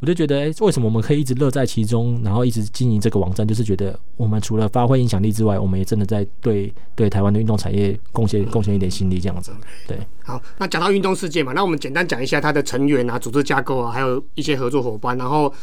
[0.02, 3.46] 我就觉得，哎、为什么我们可以一直乐在其中，然后一直经营这个网站？
[3.46, 9.52] 就是觉得我们除了发挥影响力之外，我们也真的在对对台湾的运动产业贡献贡献一点心力，这样子。
[9.86, 15.54] 对，好，那讲到运动世界嘛，那我们简单讲一下它的成员啊、组织架构啊，还有一些合作伙伴，然后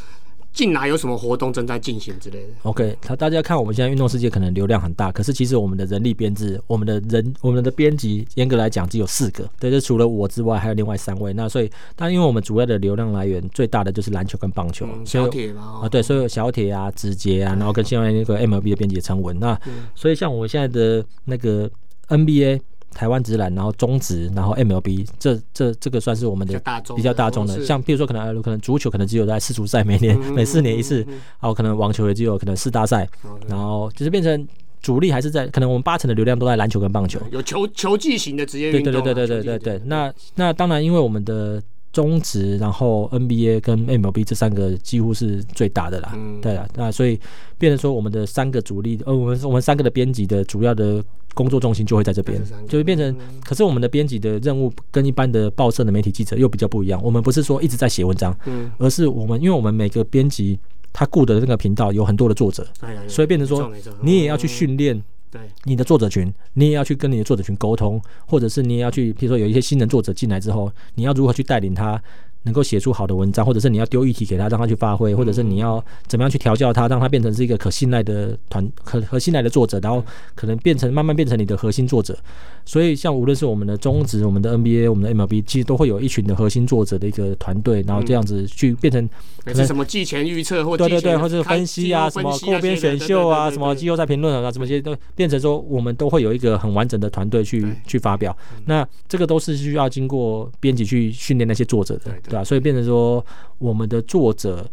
[0.51, 2.49] 近来有什么活动正在进行之类的。
[2.63, 11.31] OK，他大家看我们现在运动世界可能流量很大，可是其实我们的人力编制，我们的人我们的编辑严格来讲只有四个，对，就除了我之外还有另外三位。
[11.33, 19.57] 那所以，但因为我们主要的流量来源最大的就是篮球跟棒球，小铁嘛，啊，对，所以有小铁啊、直接啊，然后跟现在那个 MLB 的编辑陈文，那
[19.95, 21.69] 所以像我们现在的那个
[22.07, 22.59] NBA、
[22.93, 26.54] 台湾职篮，然后中职，然后 MLB，这这这个算是我们的
[26.95, 33.08] 比较大众的像比如说可能呃可能足球可能只有在世足赛每年 每四年一次，然后可能网球也只有可能四大赛，
[33.47, 34.47] 然后就是变成
[34.82, 39.82] 主力还是在可能我们八成的流量都在篮球跟棒球，有球球技型的职业对运动啊，对对对对对对对。
[39.86, 46.67] 那那当然，因为我们的中职，然后 NBA 跟 MLB 这三个几乎是最大的啦，嗯对啊。
[46.75, 47.19] 那所以
[47.58, 53.15] 变成说，我们的三个主力，呃，我们我们三个的编辑的主要的工作重心就会在这边就会变成。
[53.43, 60.60] 可是我们的编辑的任务跟一般的报社的媒体记者又比较不一样，我们不是说一直在写文章，嗯，而是我们因为我们每个编辑
[60.93, 63.71] 他雇的那个频道有很多的作者，哎所以变成说
[64.02, 72.01] 你也要去训练对，你的作者群，你也要去跟你的作者群沟通，或者是你也要去，比如说有一些新人作者进来之后，你要如何去带领他
[72.49, 82.17] 能够写出好的文章，或者是你要丢议题给他，让他去发挥，或者是你要怎么样去调教他，让他变成是一个可信赖的团可可信赖的作者，然后可能变成慢慢变成你的核心作者。
[82.65, 89.09] 所以，像无论是我们的中职、我们的 NBA、我们的 MLB，其实都会有一群的核心作者的一个团队，然后这样子去变成
[89.43, 98.35] 可能什么季前预测或对对对，或者分析啊，什么过边选秀啊，什么季后赛评论啊，什么些都变成说，我们都会有一个很完整的团队去去发表。
[98.65, 102.38] 那这个都是需要经过编辑去训练那些作者的，对吧？
[102.43, 103.25] 所以变成说，
[103.58, 104.65] 我们的作者。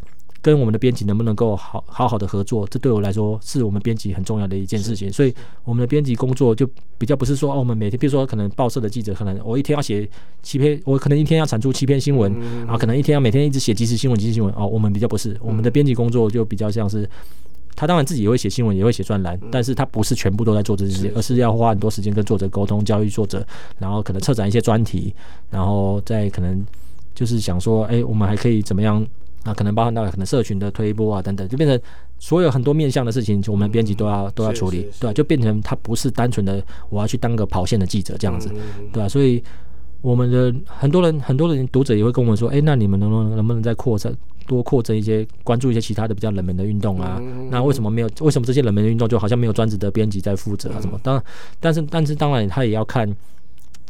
[0.42, 5.12] 跟我们的编辑能不能够好好好的合作，这对我来说是我们编辑很重要的一件事情。
[5.12, 6.64] 所以我们的编辑工作就
[6.98, 10.08] 比较不是说哦，我们每天，比如说可能报社的记者，可能我一天要写
[10.44, 12.32] 七篇，我可能一天要产出七篇新闻
[12.68, 14.64] 啊，可能一天要每天一直写即时新闻、即时新闻哦。
[14.64, 17.10] 我们比较不是，我们的编辑工作就比较像是，
[17.74, 23.44] 他当然自己也会写新闻，也会写专栏，但是他不是全部都在做这些，而是要花很多时间跟作者沟通、教育作者，
[23.80, 25.12] 然后可能策展一些专题，
[25.50, 26.64] 然后再可能
[27.16, 29.04] 就是想说，哎，我们还可以怎么样？
[29.44, 31.80] 那可能包含到可能社群的推波啊等等，就变成
[32.18, 35.12] 所有很多面向的事情，我们编辑都要都要处理，对吧？
[35.12, 38.50] 就变成他不是单纯的我要去当个跑线的记者这样子，
[38.92, 39.08] 对吧？
[39.08, 39.40] 所以
[40.02, 44.12] 我们的很多人很多人读者也会跟我们说，哎，那你们能不能能不能再扩展
[44.48, 47.22] 多扩增一些关注一些其他的比较冷门的运动啊？
[47.48, 48.10] 那为什么没有？
[48.20, 50.80] 为什么这些冷门的运动就好像没有专职的编辑在负责啊？
[50.80, 50.98] 什么？
[51.04, 51.24] 当然，
[51.60, 53.08] 但是但是当然他也要看。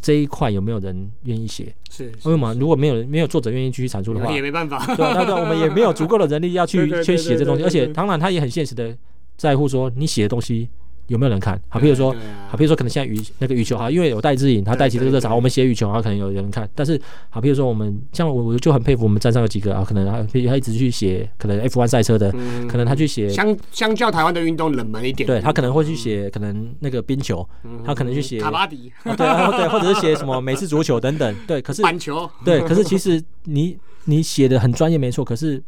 [0.07, 1.75] 这一块有没有人愿意写？
[1.91, 2.55] 是为什么？
[2.55, 4.79] 如果没有人没有作者愿意继续产出的话，也没办法。
[4.95, 7.65] 对，那对，我们也没有足够的人力要去 去写这东西。
[7.65, 8.97] 而且，当然他也很现实的
[9.37, 10.69] 在乎说，你写的东西。
[11.09, 11.61] 有没有人看？
[11.69, 12.15] 好，比如说，
[12.49, 16.69] 好，比如说，可能现在羽那个羽球哈，因为有戴志颖，他带起这个热潮，我们写羽球啊，可能有人看。
[16.75, 22.33] 但是，好，比如说我们像我，我就很佩服我们站上有几个啊，可能他他一直去写，可能 F1 赛车的，
[22.69, 27.49] 可能他去写相相较台湾的运动冷门一点，对他可能会去写，可能那个冰球，
[27.85, 35.63] 他可能去写卡巴迪，对对，或者是写什么美式足球等等，对，可是 板球，对，可是其实你你写的很专业没错，可是。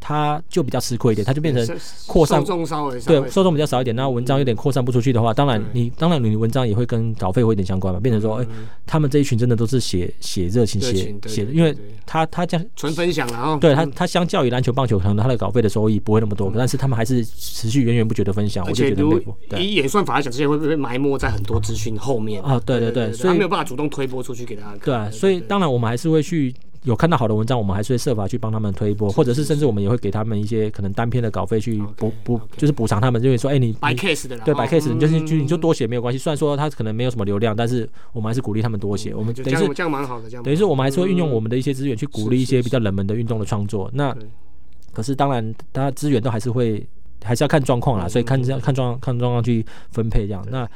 [0.00, 2.42] 他就比较吃亏一点，他就变成扩散，
[3.04, 3.94] 对，受众比较少一点。
[3.94, 8.46] 那文章有点扩散不出去的话，当然你当然你文章也会跟稿费会有点相关嘛，变成说，哎，
[8.86, 19.36] 他们这一群真的都是写写热情写写，因为他他这样纯分享然后对他他相较于篮球棒球，可能他的稿费的收益不会那么多，但是他们还是持续源源不绝的分享，我就觉得佩服。
[19.58, 22.60] 以演算法来讲，这些会不会埋没在很多资讯后面啊？
[22.64, 25.10] 对对对，所以没有办法主动推播出去给大家看。
[25.10, 26.54] 对，所以当然我们还是会去。
[26.84, 36.18] 有看到好的文章，我们还是会设法去帮他们推一波，或者是甚至我们也会给他们一些可能单篇的稿费去补补，就是补偿他们，就会说，哎，你白 case 的，对白 case，你就是就你就多写没有关系。
[36.18, 39.14] 虽然说他可能没有什么流量，但是我们还是鼓励他们多写。
[39.14, 43.90] 我们等于是这样蛮好的，这样等于是我们还是会运用我们的一些资源去鼓励一些比较冷门的运动的创作。
[43.92, 44.16] 那
[44.92, 46.86] 可是当然，大家资源都还是会
[47.22, 50.44] 还是要看状况啦，所以看这样看状看状况去分配这样。
[50.50, 50.68] 那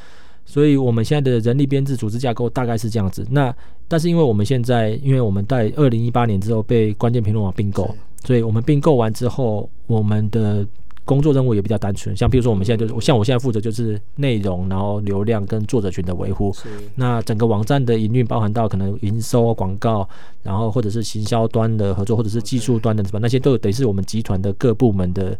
[0.44, 3.26] 所以我们现在的人力编制组织架构大概是这样子。
[3.30, 3.54] 那
[3.88, 10.66] 但是因为我们现在，因为我们在二零一八年之后被关键评论网并购，所以我们并购完之后，我们的
[11.04, 12.16] 工作任务也比较单纯。
[12.16, 16.54] 像比如说，我们现在就是像我现在负责就是内容，然后流量跟作者群的维护。
[16.94, 20.08] 那整个网站的营运包含到可能营收、广告，
[20.42, 25.38] 然后或者是行销端的合作，或者是技术端的什么那些，都等于是我们集团的各部门的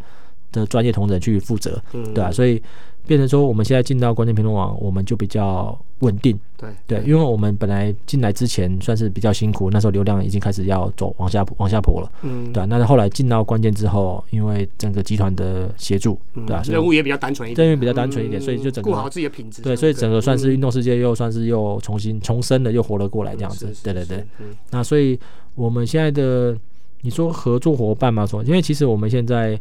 [0.53, 1.83] 的专业同仁去负责，
[2.15, 2.63] 对啊，所以。
[3.07, 6.39] 变成说，我们现在进到关键评论网，我们就比较稳定。
[6.57, 12.11] 对对，因为我们本来进来之前算是比较辛苦，那时候流量已经开始要走往下往下坡了。
[12.23, 16.63] 嗯，对那后来进到关键之后，因为整个集团的协助，对吧？
[16.67, 19.63] 任务也比较单纯一点，任务比较单纯一点，所以就整个顾好自己的品质。
[19.63, 23.75] 对，所以整个算是运动世界又算是又重新重生了，又活了过来这样子。
[23.83, 24.25] 对对对。
[24.71, 25.19] 那所以
[25.57, 26.57] 我们现在的
[27.01, 29.61] 你说合作伙伴嘛，说因为其实我们现在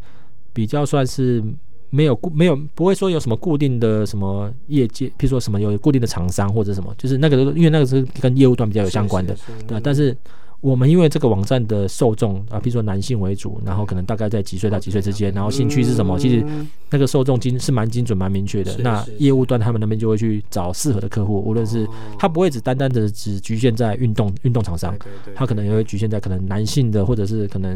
[0.53, 1.43] 比较算是。
[1.91, 10.17] 没有固没有不会说有什么固定的什么业界，譬如说什么有固定的厂商或者什么，就是那个因为那个是跟业务端比较有相关的，对，但是。
[10.61, 16.19] 我们因为这个网站的受众啊，比如说男性为主，然后可能大概在几岁到几岁之间，然后兴趣是什么？
[16.19, 16.45] 其实
[16.91, 18.77] 那个受众精是蛮精准、蛮明确的。
[18.77, 21.87] 那业务端他们那边就会去找适合的客户，无论是
[22.19, 24.95] 他不会只单单的只局限在运动运动厂商，
[25.33, 27.73] 他可能也会局限在可能男性的，或者是可能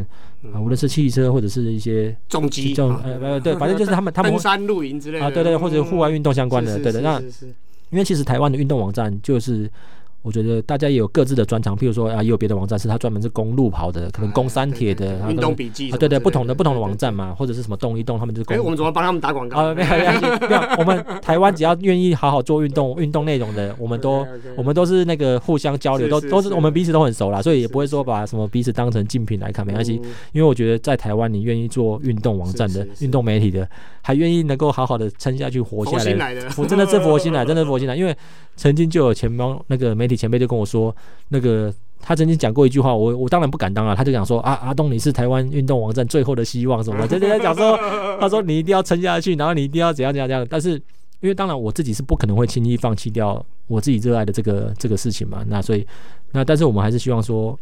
[0.52, 7.00] 啊，无论是汽车或者是一些重机，呃呃对，反正就是他们他们登山露营之类的啊，对对，或者户外运动相关的，对的。
[7.00, 7.20] 那
[7.90, 9.68] 因为其实台湾的运动网站就是。
[10.26, 18.52] 我觉得大家也有各自的专长，譬如说啊，也有别的网站是他专门是攻路跑的，可能攻山铁的运动笔记啊，对对，不同的不同的网站嘛，或者是什么动一动，他们就是。
[18.52, 19.72] 哎，我们怎么帮他们打广告啊？
[19.72, 24.26] 没有没有没有， 我们台湾只要愿意好好做运动运动内容的，我们都
[24.58, 29.94] 我们都是那个互相交流，都都是我们彼此都很熟啦，所以也不会说把什么彼此当成竞品来看，没关系，
[30.32, 33.68] 因为我觉得在台湾，你愿意做运动网站的运动媒体的，
[34.02, 38.16] 还愿意能够好好的撑下去活下来，我真的是佛心来，真的是佛心来，因为。
[38.58, 40.94] 曾经就有前方那个媒体前辈就跟我说，
[41.28, 47.76] 那个他曾经讲过一句话，我我当然不敢当啊，他就讲说啊，阿东你是台湾运动网站最后的希望什么的， 就在讲说，
[48.20, 50.46] 他说你一定要撑下去，然后你一定要怎样怎样怎样。
[50.48, 50.72] 但是
[51.20, 55.86] 因为当然我自己是不可能会轻易放弃掉我自己热爱的这个这个事情嘛，那所以
[56.32, 57.58] 那但是我们还是希望说，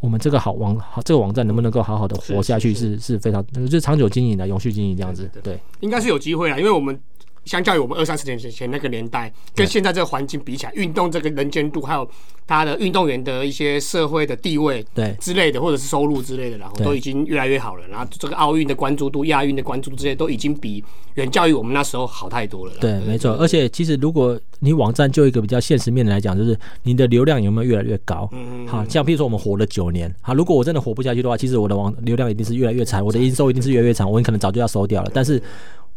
[0.00, 6.98] 我们这个好网好这个网站能不能够好好的活下去，是是非常就是长久经营的、永续经营这样子，对，应该是有机会啊，因为我们。
[7.46, 12.06] 相较于我们二三十年前那个年代，跟现在这个环境比起来，运动这个人间度，还有
[12.46, 17.86] 他的运动员的一些社会的地位，对之类的，或者是收入之类的，然后都已经越来越好了。
[17.88, 22.72] 然后这个奥运的关注度、亚运的关注度，这些都已经比远较于我们那时候好太多了。
[22.80, 23.32] 对，没错。
[23.34, 28.28] 而且其实如果你网站就一个比较现实面的来讲，就是你的流量有没有越来越高？
[28.32, 35.10] 嗯好，像譬如说我们活了九年，好，如果我真的活不下去的话，其实我的网流量一定是越来越惨，我的营收一定是越来越惨，我可能早就要收掉了。
[35.14, 35.40] 但是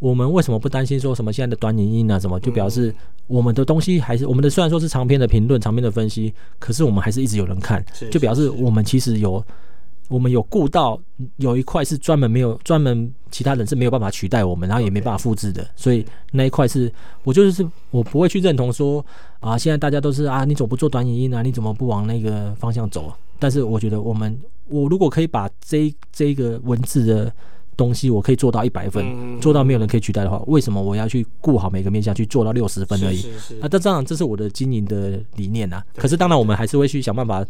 [0.00, 2.92] 我们为什么不担心说什么现在的短影音啊什么，就表示
[3.26, 9.44] 我们的东西还是我们的虽然说是长篇的评论、长篇的分析，可是我们还是一直有人看，就表示我们其实有
[10.08, 10.98] 我们有顾到
[11.36, 16.90] 有一块是专门没有专门其他人是没有办法取代我们，然后也没办法复制的，所以那一块是
[17.22, 19.04] 我就是我不会去认同说
[19.38, 21.42] 啊，现在大家都是啊，你怎么不做短影音啊？
[21.42, 23.12] 你怎么不往那个方向走？
[23.38, 27.30] 但是我觉得我们我如果可以把这这个文字的。
[27.80, 29.02] 东西我可以做到一百分，
[29.40, 33.24] 做到没有人可以取代的话，为什么我要去顾好每个面向去做到六十分而已？
[33.62, 35.82] 啊，这当然这是我的经营的理念啊。
[35.96, 37.42] 可是当然我们还是会去想办法。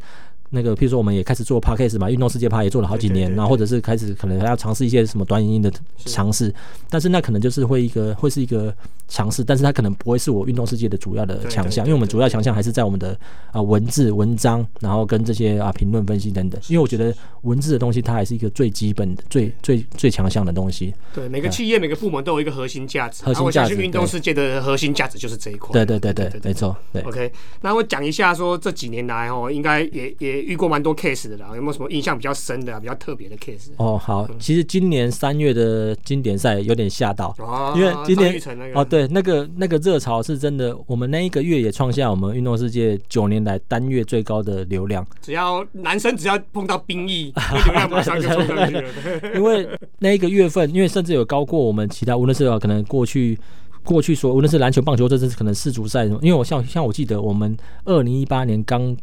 [0.51, 5.73] 那个，譬如说，我们也开始做 podcast 嘛，运动世界趴也做了好几年，然后或者是开始可能还要尝试一些什么短影音的
[6.05, 6.53] 尝试，
[6.89, 8.75] 但是那可能就是会一个会是一个
[9.09, 13.17] 尝试，但是它可能不会是我运动世界的主要的强项，因为我们主要强项还是在我们的
[13.53, 16.61] 啊文字文章，然后跟这些啊评论分析等等。
[16.69, 20.93] 因为我觉得文字的东西它还是一个最基本的、最最最强项的东西。
[21.15, 23.77] 对，每个企业每个部门都有一个核心价值，核心价值。
[23.77, 25.73] 运动世界的核心价值就是这一块。
[25.73, 26.77] 对对对对，没错。
[26.93, 27.03] 对。
[27.03, 27.33] OK，
[27.63, 31.21] 那我讲一下说这几年来哦，应该也也遇过蛮多 case。
[31.29, 33.69] 的啦，有没有什么印象比较深的、比较特别的 case？
[33.77, 37.35] 哦，好，其实今年三月的经典赛有点吓到，
[37.77, 38.41] 因为今年
[38.75, 45.07] 哦，对，那个那个热潮是真的，我们那一个月也创下我们运动世界九年来单月最高的流量。
[45.21, 47.33] 只要男生只要碰到兵役，
[47.65, 48.89] 流量马上就冲上去了。
[49.35, 53.39] 因为那一个月份，因为甚至有高过我们其他，无论是可能过去
[53.85, 56.19] 过去说，无论是篮球、棒球，这是可能世足赛什么。
[56.23, 58.97] 因为我像像我记得，我们二零一八年刚。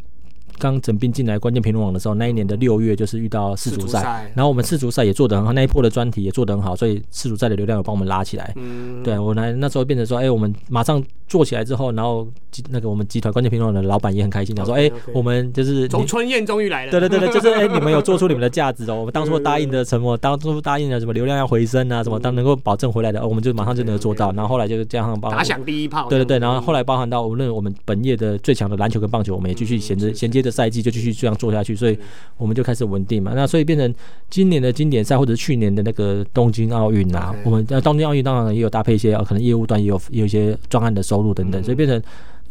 [0.60, 8.54] 刚整并进来关键评论网的时候，那一年的六月就是遇到世足赛，然后我们世足赛也做得很好，那一波的专题也做得很好，所以世足赛的流量有帮我们拉起来。
[8.56, 12.28] 嗯，对我来那时候变成说，哎，我们马上做起来之后，然后
[12.70, 16.92] 那个我们集团关键评论网的老板也很开心，讲说，哎，我们就是从春燕终于来了。
[16.92, 18.96] 对对对对，就是哎， 你们有做出你们的价值哦。
[18.96, 24.32] 我们当初答应的承诺，当初答应的什么流量要回升啊，什么当能够保证回来的，我们就马上就能做到。
[24.32, 26.08] 然后后来就这样包打响第一炮。
[26.10, 31.98] 对对对，然后后来包含到无论我们本业的最强的篮球跟棒球，我们也继续衔着衔接着赛季就继续这样做下去，所以
[32.38, 33.34] 我们就开始稳定嘛。
[33.36, 33.94] 那所以变成
[34.30, 42.02] 今年的经典赛，或者是去年的那个东京奥运啊，我们呃东京奥运当然也有搭配一些可能业务端也有有一些专案的收入等等，所以变成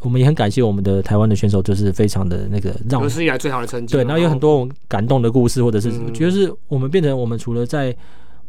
[0.00, 3.92] 我们也很感谢我们的台湾的选手，就是非常的那个让有史以来最好的成绩。
[3.92, 7.96] 对，然后有很多感动的故事，或者是觉得是我们变成我们除了在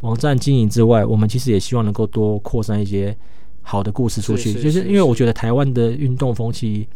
[0.02, 3.16] 网站经营之外，我们其实也希望能够多扩散一些
[3.62, 6.88] 好的故事出去，就是因为我觉得台湾的运动风气。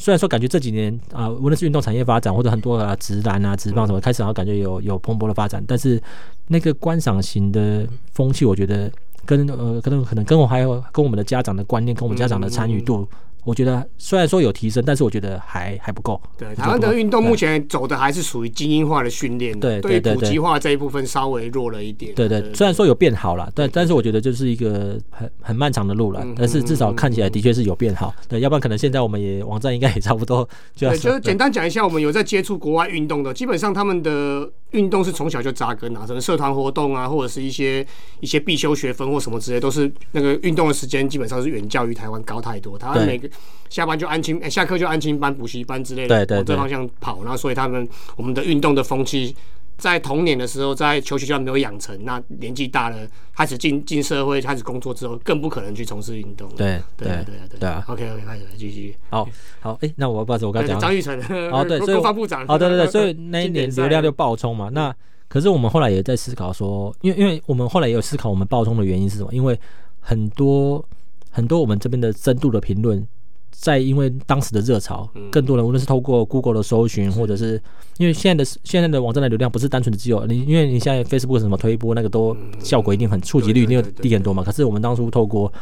[0.00, 6.02] 虽然说感觉这几年啊，无论是运动产业发展或者很多啊直男啊直棒什么开始，好像感觉有有蓬勃的发展，但是
[6.46, 8.90] 那个观赏型的风气，我觉得
[9.26, 13.06] 跟呃可能可能跟我还有跟我们的家长的观念，跟我们家长的参与度。
[13.44, 16.20] 我觉得虽然说有提升，但是我觉得还还不够。
[16.36, 22.14] 对，台湾的运动目前走的还是属于精英化的训练，对对对，普及化这一部分稍微弱了一点。
[22.14, 26.24] 对对，虽然说有变好了，但但是我觉得就是一个很很漫长的路了。
[26.36, 28.14] 但是至少看起来的确是有变好。
[28.28, 30.48] 对，要不然可能现在我们也网站应该也差不多。
[30.78, 37.84] 对，就是简单讲一下，我们有在接触国外运动的，基本上他们的运动是从小就扎根啊，什么社团活动啊，或者是一些
[38.20, 42.78] 一些必修学分或什么之类，都是那个运动的时间基本上是远较于台湾高太多。
[42.78, 43.28] 台湾每个
[43.68, 47.22] 下班就安亲，下课就安亲班、补习班之类的，往这方向跑。
[47.22, 49.34] 然后，所以他们我们的运动的风气，
[49.80, 52.98] 在童年的时候在求学阶段没有养成，那年纪大了
[53.34, 56.48] 开始进进社会开始工作之后，更不可能去从事运动。
[56.54, 58.94] 对对对对啊！OK OK，开始继续。
[59.08, 59.26] 好
[59.60, 61.18] 好，哎，那我不好意思，我刚讲张玉成
[61.50, 62.44] 哦，对，国防部长。
[62.46, 64.68] 哦，对对对，所以那一年流量就爆冲嘛。
[64.68, 64.94] 那
[65.26, 69.32] 可是我们后来也在思考说，因为因为我们后来也有思考我们爆冲的原因是什么？
[69.32, 69.58] 因为
[69.98, 70.84] 很多
[71.30, 73.06] 很多我们这边的深度的评论。
[73.50, 77.60] 在因为当时的热潮，更多人无论是透过 Google 的搜寻，或者是
[77.98, 84.42] 因为现在的现在的网站的流量不是单纯的只有你，因为你现在 Facebook 什么推播那个都效果一定很触及率一定低很多嘛。
[84.42, 85.52] 可是我们当初透过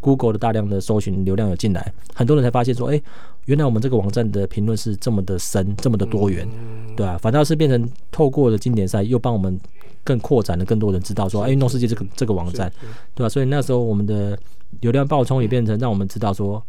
[0.00, 3.00] Google 的大量的搜寻流量有进来，很多人才发现说，哎，
[3.44, 6.48] 原来我们这个网站的评论是这么的深，这么的多元，
[6.96, 9.60] 对啊，反倒是变成透过了经典赛，又帮我们
[10.02, 12.72] 更扩展了更多人知道说，哎，运动世界这个这个网站，
[13.14, 13.28] 对吧？
[13.28, 14.36] 所以那时候我们的
[14.80, 16.60] 流量爆冲也变成让我们知道说。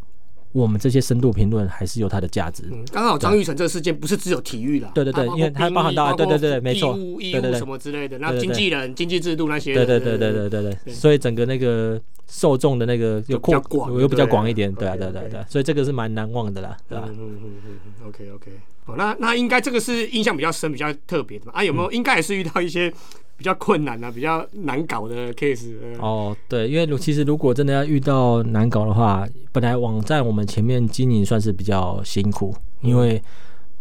[0.56, 2.64] 我们这些深度评论还是有它的价值。
[2.90, 17.04] 刚好张玉成这个事件不是只有体育了，对对对，因为它包含到对对对，没错，对对对，什么之类的，那经纪人、经济制度那些，对对对对对对对，所以整个那个受众的那个又扩广，又比较广一点，对啊对对对，所以这个是蛮难忘的啦，对吧？
[17.10, 18.52] 嗯嗯嗯嗯，OK OK，
[18.86, 21.52] 哦，那那应该这个是印象比较深、比较特别的嘛？
[21.56, 21.92] 啊，有没有？
[21.92, 22.94] 应该也是遇到一些。
[23.38, 25.74] 比较困难啊，比较难搞的 case。
[26.00, 33.22] 哦，对，因为其实如果真的要遇到难搞的话，本来网站我们前面经营算是比较辛苦，因为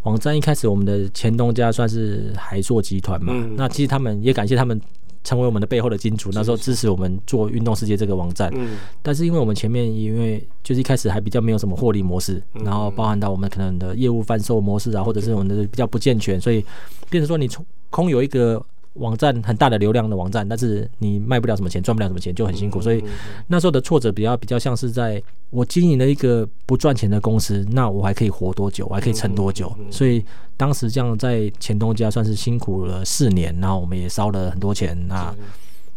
[0.03, 4.81] 网站一开始我们的前东家算是海硕集团嘛，那其实他们也感谢他们
[5.23, 8.53] 成为我们的背后的金主，那时候支持我们做运动世界这个网站。
[8.57, 8.77] 嗯。
[9.03, 16.63] 但是因为我们前面因为就是一开始还比较没有什么获利模式，然后包含到我们可能的业务贩售模式啊，或者是我们的比较不健全，所以
[17.09, 18.61] 变成说你从空有一个。
[18.95, 22.81] 网站很大的流量的网站，但是你卖不了什么钱，赚不了什么钱，就很辛苦。
[22.81, 23.03] 所以
[23.49, 28.87] 那时候的挫折比较比较像是在我经营了一个不赚钱的公司，那我还可以活多久？
[28.89, 29.75] 我还可以撑多久？
[29.91, 30.25] 所以
[30.57, 35.35] 当时这样在前东家算是辛苦了四年，然后我们也烧了很多钱那。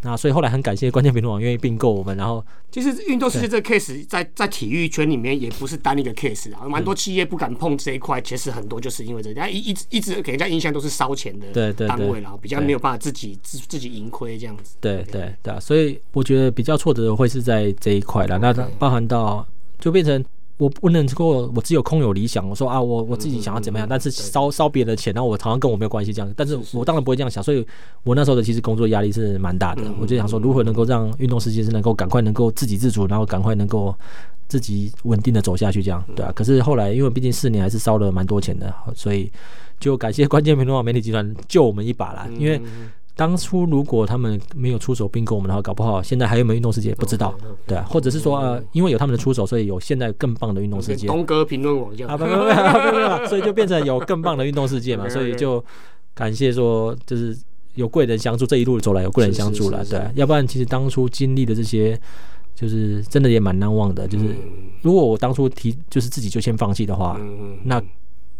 [0.03, 14.75] 那所以后来很感谢关键评论网愿意并购我们，然后其实运动世界这个 case 在在体育圈里面也不是单一个 case 啊，蛮多企业不敢碰这一块，其实很多就是因为这家一一直一直给人家印象都是烧钱的单位然后比较没有办法自己自自己盈亏这样子。
[14.79, 19.45] 对对对啊，所以我觉得比较挫折的会是在这一块了，那包含到
[19.79, 20.23] 就变成。
[20.57, 22.47] 我不能够，我只有空有理想。
[22.49, 26.33] 我说啊，我我自己想要怎么样，但是烧烧别人的钱，然后我好像跟我没有关系这样。
[26.35, 27.65] 但是我当然不会这样想，所以
[28.03, 29.83] 我那时候的其实工作压力是蛮大的。
[30.01, 33.95] 我就想说，如何能够让运动世界是能够赶快能够自给自足，然后赶快能够
[34.47, 36.31] 自己稳定的走下去，这样对啊。
[36.35, 39.31] 可是后来，因为毕竟四年还是烧了蛮多钱的，所以
[39.79, 42.59] 就感谢关键评论网媒体集团救我们一把啦，因为。
[43.17, 47.33] 当初如果他们没有出手并购我们的话，搞不好现在还有没有运动世界不知道，
[47.65, 51.07] 对啊，或者是说呃，因为有他们的出手，所以有现在更棒的运动世界。
[51.07, 55.63] 东哥评论网这样啊，不不不不不，所以就变成有更棒的运动世界嘛，所以就
[56.13, 57.35] 感谢说就是
[57.73, 61.99] 有贵人相助，这一路走来有贵人相助了，对，要不然其实当初经历的这些，
[62.53, 64.07] 就是真的也蛮难忘的。
[64.07, 64.25] 就是
[64.83, 67.19] 如果我当初提就是自己就先放弃的话，
[67.63, 67.81] 那。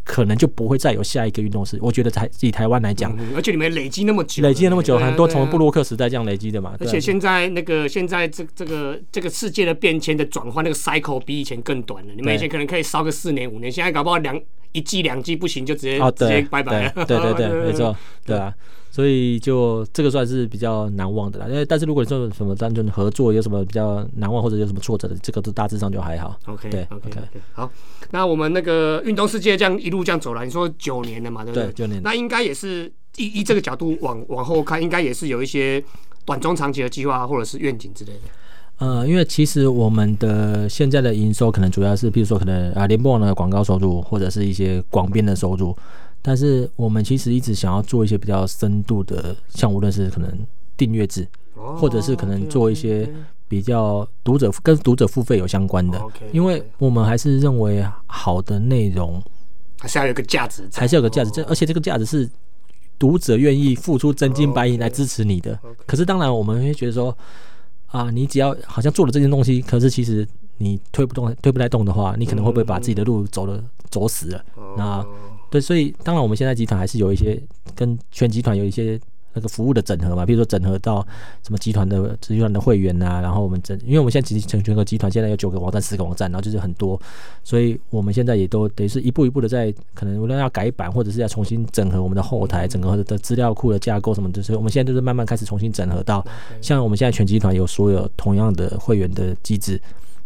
[0.07, 1.77] 可能就不会再有下一个运动是。
[1.81, 6.75] 我觉得台以台湾来讲，而且你们累积那么久，累积了那么久，很多从布洛克时代这样累积的嘛。
[6.79, 12.13] 而且现在那个现在这这个这个世界的变迁的转换，那个 cycle 比以前更短了。
[12.15, 14.39] 你们以前可能可以烧个四年五年，现在搞不好两
[14.71, 16.89] 一季两季不行就直接直接拜拜。
[17.05, 17.95] 对对对， 没错，
[18.25, 18.53] 对啊。
[18.89, 26.35] 所以就这个算是比较难忘的啦，因为但是如果你说什么单纯合作有什么比较难忘或者有什么挫折的，这个都大致上就还好。
[26.47, 27.19] OK，对，OK，
[27.53, 27.69] 好。
[28.09, 31.71] 那我们那个运动世界这样一路这样走来，你说九年了嘛，对不对？
[31.73, 32.01] 九年。
[32.01, 35.83] 那应该也是依依这个角度往往后看，应该也是有一些
[36.25, 38.21] 短中长期的计划或者是愿景之类的。
[38.77, 45.75] 呃，因为其实我们的现在的营收可能主要是，比如说可能啊联播网的广告收入或者是一些广编的收入。
[46.21, 50.29] 但是我们其实一直想要做一些比较深度的，像无论是可能
[50.75, 51.25] 订阅制，
[51.55, 53.09] 或者是可能做一些
[53.47, 56.01] 比较读者跟读者付费有相关的，
[56.33, 59.23] 因为我们还是认为好的内容
[59.79, 62.29] 还是要有个价值，还是有个价值，这而且这个价值是
[62.99, 65.57] 读者愿意付出真金白银来支持你的。
[65.85, 67.15] 可是当然我们会觉得说，
[67.87, 70.27] 啊，你只要好像做了这件东西，可是其实
[70.57, 74.45] 你推不动、推不太动的话，你可能会不会把自己的路走的走死了？
[74.77, 75.05] 那
[75.49, 77.41] 对，所以当然我们现在集团还是有一些
[77.73, 78.99] 跟全集团有一些
[79.37, 81.05] 那个服务的整合嘛，比如说整合到
[81.45, 86.99] 什么集团的集团的会员呐，然后我们整，因为我们现在集成全个集团现在有九个网站、十个网站，然后就是很多，
[87.43, 96.25] 所以我们现在也都等于是一步一步的在可能无论要改版或者是要重新整合我们的后台，整个的资料库的架构什么的，所以我们现在都是慢慢开始重新整合到
[96.59, 99.79] 像我们现在全集团有所有同样的会员的机制。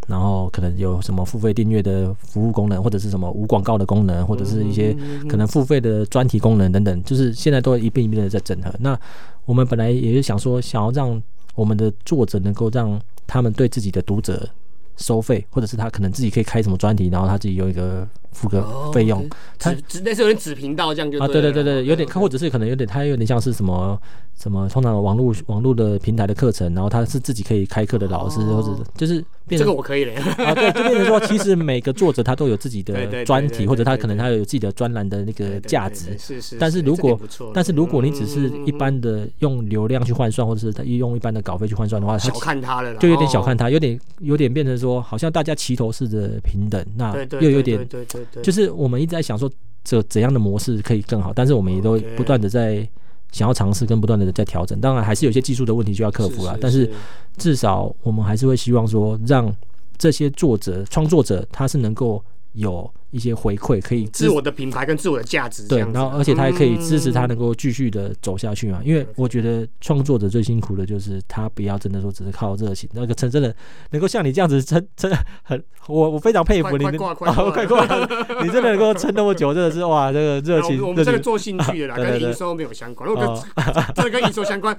[0.07, 4.95] 然后可能有什么付费订阅的服务功能，或者是什么无广告的功能，或者是一些
[5.29, 8.73] 可能付费的专题功能等等，就是现在都一遍一遍的在整合。
[8.79, 8.99] 那
[9.45, 11.21] 我们本来也是想说，想要让
[11.55, 14.49] 我们的作者能够让他们对自己的读者
[14.97, 19.27] 收费，或者是他可能自己可以开什么专题，然后他自己有一个付个费用。
[19.59, 23.99] 它只类似有点子频道这样就啊，对对对对，有点，或者是可能有点，它有点像是什么
[24.35, 30.13] 什么，通常网络网络的平台的课程，然后他是自己可以开课的老师，或者就是变成这个我可以了
[30.43, 36.17] 啊，对，就变成说，其实每个作者他都有自己的 专题，或者他可能他有自己的专栏的那个价值。
[36.17, 36.57] 是是。
[36.59, 37.19] 但是如果
[37.53, 47.87] 但是如果你只是一般的用流量去换算，或者是他用一般的稿费去换算的话，小看他了，就有点小看他，有点有点变成说，好像大家齐头式的平等，那又有点，
[48.21, 49.49] 对对对，就是我们一直在想说。
[49.83, 51.33] 这怎样的模式可以更好？
[51.33, 52.87] 但是我们也都不断的在
[53.31, 54.79] 想要尝试，跟不断的在调整。
[54.79, 56.87] 当然还是有些技术的问题需要克服了，但是
[57.35, 59.51] 至少我们还是会希望说，让
[59.97, 62.87] 这些作者、创作者他是能够有。
[63.11, 68.81] 一些回馈可以自我的品牌跟自我的价值，对，然后而且他也可以支持他能够继续的走下去嘛。
[68.83, 73.53] 因为我觉得创作者最辛苦的就是他不要真的说只是靠热情，那个真真的
[73.91, 75.11] 能够像你这样子撑撑
[75.43, 77.85] 很，我我非常佩服你，快挂，
[78.41, 80.81] 你真的能够撑那么久，真的是哇，这个热情。
[80.81, 83.09] 我们这个做兴趣的啦，跟营收没有相关。
[83.09, 84.77] 如果跟 这个跟营收相关，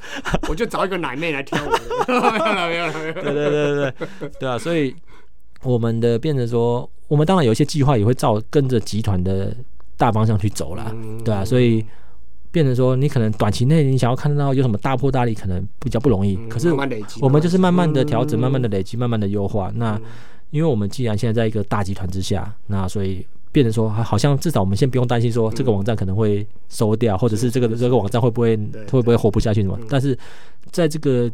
[0.49, 1.71] 我就找一个奶妹来挑我。
[2.09, 4.95] 没有了没有，对对对对对，对啊，所以。
[5.63, 9.55] 我们的变成说，我们当然有一些计划也会照跟着集团的
[9.97, 10.95] 大方向去走了，
[11.25, 11.85] 对啊，所以
[12.51, 16.37] 变成说，你可能短期内你想要看到有什么大破大立，可能比较不容易。
[16.49, 16.73] 可是
[17.21, 19.71] 我们就是慢慢的调整，慢慢的累积，慢慢的优化。
[19.75, 20.01] 那
[20.51, 28.57] 因为我们既然现在在一个大集团之下，那所以变成说，好像至少我们先不用担心说这个网站可能会收掉，或者是这个这个网站会不会
[28.91, 29.79] 会不会活不下去什么。
[29.89, 30.19] 但是
[30.71, 31.31] 在这个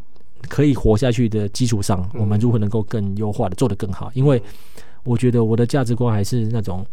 [0.48, 4.10] 可以活下去的基础上，我们如何能够更优化的做得更好？
[4.14, 4.40] 因为
[5.04, 6.84] 我觉得我的价值观还是那种，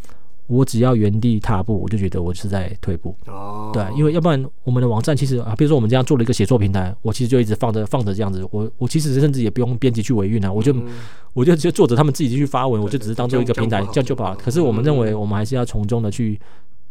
[0.47, 3.15] 我只要原地踏步，我就觉得我是在退步。
[3.27, 10.73] 哦，对，因为要不然我们的网站其实啊，比如说我们这样做了一个写作平台，我其实就一直放着放着这样子，我我其实甚至也不用编辑去维运啊，我就
[11.33, 14.35] 我就就作者他们自己去发文，我就只是当做一个平台这样就好。
[14.35, 16.39] 可是我们认为，我们还是要从中的去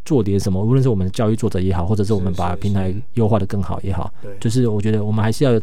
[0.04, 5.60] 做点什么，无论是我们的教育作者也好，或者是我们把平台优化的更好也好，就是我觉得我们还是要。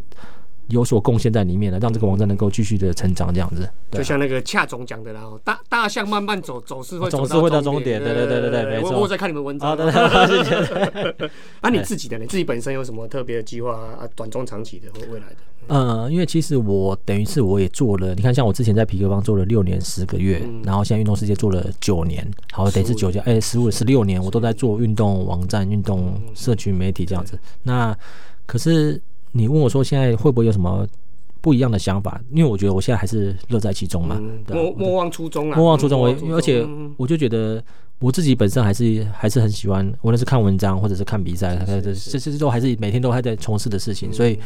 [0.72, 3.70] 有所贡献在里面了，让这个网站能够继续的成长，这样子。
[3.92, 8.02] 就像那个恰总讲的，然后大大象慢慢走，走是会总是会到终点。
[8.02, 9.00] 对对对对对，没错。
[9.00, 9.78] 我在看你们文章。
[11.62, 14.08] 啊，你自己的，你自己本身有什么特别的计划啊？
[14.16, 15.36] 短中长期的或未来的？
[15.68, 27.38] 嗯，因为其实我等于是我也做了，你看，像我之前在皮革帮做了六年十个月，然后现在运动世界做了九年，好，等于是九加哎十五十六年，我都在做运动网站、运动社群媒体这样子。
[27.64, 27.96] 那
[28.46, 29.02] 可是。
[29.34, 30.88] 你问我说现在会不会有什么
[31.40, 32.22] 不一样的想法？
[32.32, 36.00] 因为我觉得我现在还是乐在其中嘛，莫莫忘初衷啊，莫忘初衷。
[36.00, 36.68] 我而且
[36.98, 37.64] 我就觉得
[38.00, 44.14] 我自己本身还是还是很喜欢，无论是看文章或者是看比赛，这这这都还是每天都还在从事的事情。
[44.14, 44.38] 所以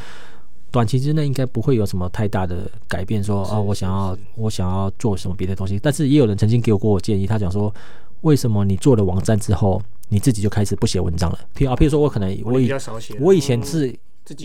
[0.71, 3.21] 短期之内应该不会有什么太大的改变。
[3.23, 5.77] 说哦，我想要我想要做什么别的东西。
[5.81, 7.73] 但是也有人曾经给我过我建议，他讲说，
[8.21, 11.39] 为什么你做了网站之后，你自己就开始不写文章了？
[11.57, 12.71] 譬如啊，譬如说我可能我以
[13.19, 13.93] 我以前是。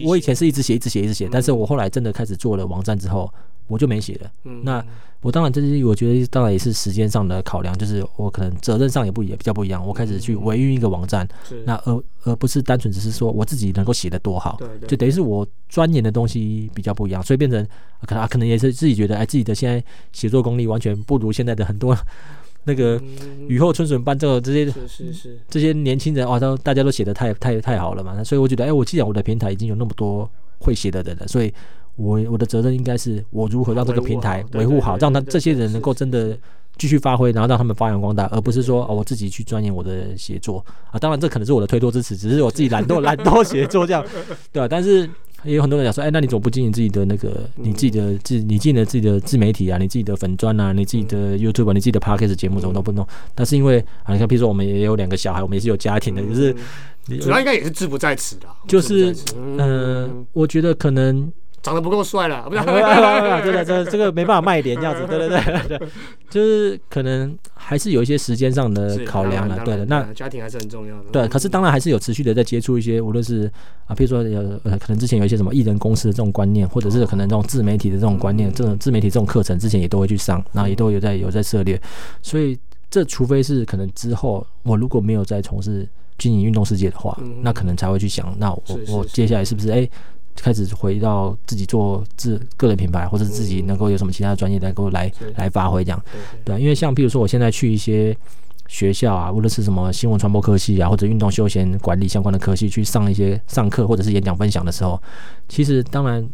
[0.05, 3.33] 我以前是一直写，一直写，一直写，但是我后来真的开始做了网站之后，
[3.67, 4.31] 我就没写了。
[4.63, 4.85] 那
[5.23, 9.87] 我当然这是我觉得当然也是时间上的考量，就是我可能责任上也不也比较不一样。
[9.87, 11.29] 我开始去维运一个网站，
[11.65, 14.59] 那而而不是单纯只是说我自己能够写的多好，
[14.89, 17.67] 就等于是我钻研的东西比较不一样，所以变成
[18.07, 21.97] 可能可能也是自己觉得哎自己的现在写作功力完全不如现在的很多。
[22.71, 23.03] 那个
[23.49, 31.53] 雨后春笋般，这个这些是是是这些年轻人哇，都大家都写的太太太好了嘛，所以我觉得，哎，我既然我的平台已经有那么多会写的人了，所以
[31.97, 36.39] 我我的责任应该是我如何让这个平台维护好，让他这些人能够真的
[36.79, 40.99] 继续发挥，然后让他们发扬光大，而不是说哦我自己去钻研我的写作啊。
[40.99, 44.05] 当然这可能是我的推脱之词，只是我自己懒惰 懒惰写作这样，
[44.53, 44.69] 对吧？
[44.69, 45.11] 但是。
[45.45, 53.07] 也有很多人讲说，哎，那你怎么不经营自己的那个，你自己的自，你经营自己的自媒体啊，你自己的粉砖啊，你自己的 YouTube，你自己的 Podcast 节目怎么都不弄？
[53.35, 56.55] 但是因为啊，你看，比如说我们也有两个小孩，我们也是有家庭的，就是
[57.21, 61.33] 主要应该也是志不在此的，就是嗯，我觉得可能。
[61.63, 62.63] 长得不够帅了， 不是？
[62.65, 65.89] 真的，这这个没办法卖点这样子， 对对对对，
[66.31, 69.85] 就是可能还是有一些时间上的考量了，对的。
[69.87, 71.05] 那家庭还是很重要的。
[71.13, 73.51] 对，可是当然还是有持续的在接触一些，无论是
[73.87, 81.81] 啊，比如说有呃，可能之前有一些什么艺人公司的这种观念，或者是可能这种自媒体的这种观念，这种自媒体这种课程，之前也都会去上，然后也都有在有在涉猎。
[82.23, 82.59] 所以
[82.89, 85.87] 这除非是可能之后我如果没有在从事
[86.17, 89.89] 经营运动世界的话，那可能才会去想，那我我接下来是不是哎？
[90.43, 96.05] 开始回到自己做自个人品牌，或者自己能够有什么其他的专业能够来来发挥这样，
[96.45, 98.17] 对，因为像比如说我现在去一些
[98.69, 105.01] 学校啊，无论是什么新闻传播科系啊，或者运动休闲管理相关的科系去上一些上课或者是演讲分享的时候，
[105.49, 106.25] 其实当然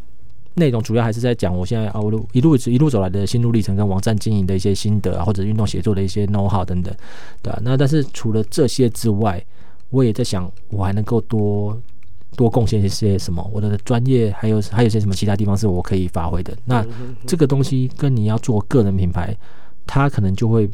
[0.55, 6.95] 内容主要还是在讲我现在啊，我路一路一路走来的心路历程，跟网站经营的一些心得啊，或者运动写作的一些 know how 等等，
[7.43, 9.43] 对吧、那但是除了这些之外，
[9.91, 11.79] 我也在想，我还能够多
[12.37, 13.51] 多贡献一些什么？
[13.53, 16.57] 我的专业还有还有些什么其他地方是我可以发挥的？
[16.65, 16.87] 那
[17.27, 19.37] 这个东西跟你要做个人品牌，
[19.87, 20.69] 它可能就会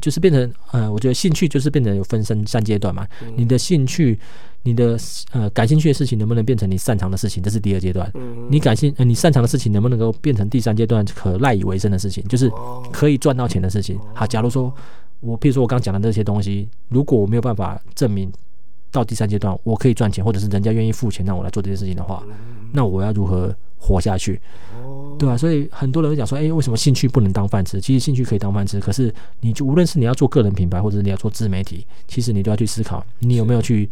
[0.00, 3.06] 就是变成呃，我觉得兴趣就是变成有分三三阶段嘛。
[3.36, 4.18] 你的兴趣，
[4.62, 4.98] 你的
[5.32, 8.10] 呃感兴趣的事情能不能变成你擅长的事情，这是第二阶段。
[8.50, 12.50] 你感兴呃你擅长的事情能不能够变成第三阶段可赖以为生的事情，就是
[12.92, 13.98] 可以赚到钱的事情。
[14.14, 14.72] 好，假如说
[15.20, 18.30] 我，譬如说我刚讲的那些东西，如果我没有办法证明
[18.90, 22.22] 到第三阶段我可以赚钱，或者是人家愿意付钱让我来做这件事情的话，
[22.72, 24.40] 那我要如何活下去？
[25.18, 27.80] 对啊，所以很多人会讲说，哎、为什么兴趣不能当饭吃？
[27.80, 33.88] 其实兴趣可以当饭吃，可是你就无论是你要做个人品牌，或者是你要做自媒体，其实你都要去思考，你有没有去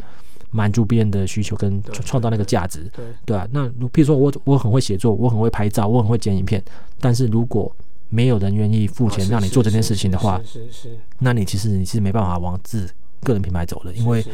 [0.51, 6.63] 满足别人的需求跟创创造那个价值，对对啊，那如譬如说我我很会写作，我很会拍照，我很会剪影片，
[7.01, 7.75] 但是如果
[8.09, 12.89] 没有人愿意付钱让你做这件事情的话，是是是那你其实你是没办法往自
[13.23, 14.25] 个人品牌走了，因为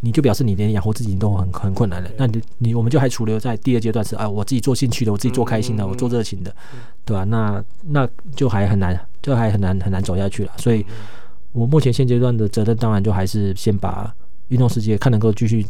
[0.00, 2.10] 你就表示你连养活自己都很很困难了。
[2.16, 6.54] 那你你我们就还处留在第二阶段是啊，我自己做兴趣的，我自己做开心的，我做热情的，
[7.04, 10.52] 对吧、那那就还很难，就还很难很难走下去了。
[10.58, 10.84] 所以，
[11.52, 14.14] 我目前现阶段的责任当然就还是先把
[14.48, 15.66] 运动世界看能够继续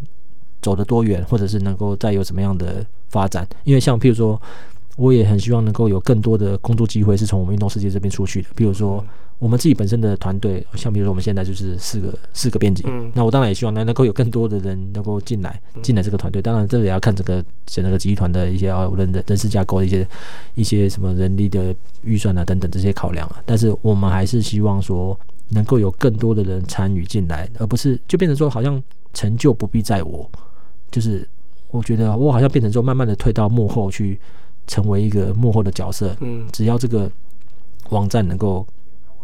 [0.60, 3.46] 走得多远，或者是能够再有什么样的发展。
[3.64, 4.40] 因为像譬如说，
[4.96, 9.04] 我也很希望能够有更多的工作机会是从我们运动世界这边出去的，比如说。
[9.38, 16.40] 我们自己本身的团队，像比如说我们现在就是四个四个编辑，嗯那我当然也希望能能够有更多的人能够进来进来这个团队。
[16.40, 20.06] 当然，这个也要看整个整个集团的一些啊人的人事架构的一些
[20.54, 21.74] 一些什么人力的
[22.04, 23.42] 预算啊等等这些考量啊。
[23.44, 25.18] 但是我们还是希望说
[25.48, 28.80] 能够有更多的人参与进来，而不是就变成说好像
[29.12, 30.30] 成就不必在我，
[30.92, 31.28] 就是
[31.72, 34.20] 我觉得我好像变成说慢慢的退到幕后去，
[34.66, 36.16] 成为一个幕后的角色。
[36.20, 37.10] 嗯只要这个
[37.90, 38.66] 网站能够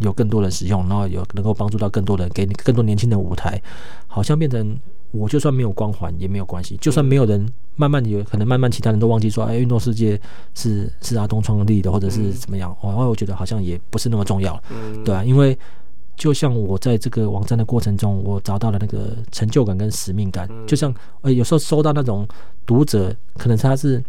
[0.01, 3.61] 有更多人使用，然后有能够帮助到更多人，给你更多年轻人舞台，
[4.07, 4.79] 好像变成
[5.11, 10.21] 我就算没有光环也没有关系，就算没有人慢慢有可能慢慢其他人都忘记说，哎，运动世界
[10.55, 15.57] 是是阿东创立的，或者是怎么样，哦，我觉得好像也不是那么重要，嗯对啊，因为
[16.17, 20.49] 就像我在这个网站的过程中，我找到了那个成就感跟使命感。
[20.67, 22.27] 就像呃，有时候收到那种
[22.67, 24.03] 读者，可能他是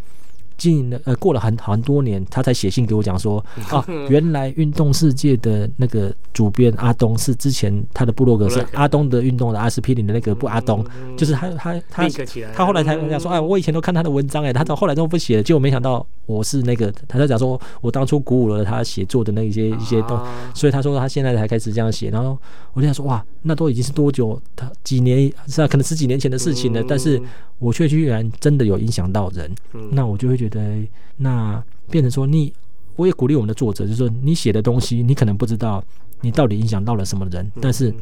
[0.59, 10.85] 经营了呃过了很很多年，他才写信给我讲说 啊，原来运动世界的那个主编阿东是之前他的部落格是阿东的运动的阿司匹林的那个不阿东，
[11.17, 12.07] 就是他他他
[12.53, 22.37] 他后来才讲说，哎，我以前都看他的文章，哎，他到后来都不写了，结果没想到我是那个，他在讲说我当初鼓舞了他写作的那一些一些东啊所以他说他现在才开始这样写，然后
[22.73, 24.41] 我就想说哇，那都已经是多久？
[24.55, 27.21] 他几年是啊，可能十几年前的事情了，但是
[27.59, 29.49] 我却居然真的有影响到人，
[29.91, 30.48] 那我就会觉得，
[31.17, 32.53] 那变成说你，
[32.95, 35.83] 我也鼓励我们的作者，就是说你写的东西，你可能不知道
[36.21, 37.93] 你到底影响到了什么人，但是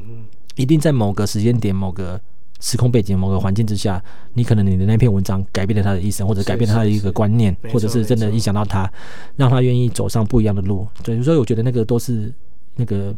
[0.56, 2.20] 一定在某个时间点、某个
[2.60, 8.92] 时空背景、某个环境之下，你可能你的那篇文章改变了他的一生，或者改变了他的一个观念，或者是真的影响到他，
[9.36, 10.88] 让他愿意走上不一样的路。
[11.04, 12.34] 对，所以我觉得那个都是
[12.76, 13.16] 那个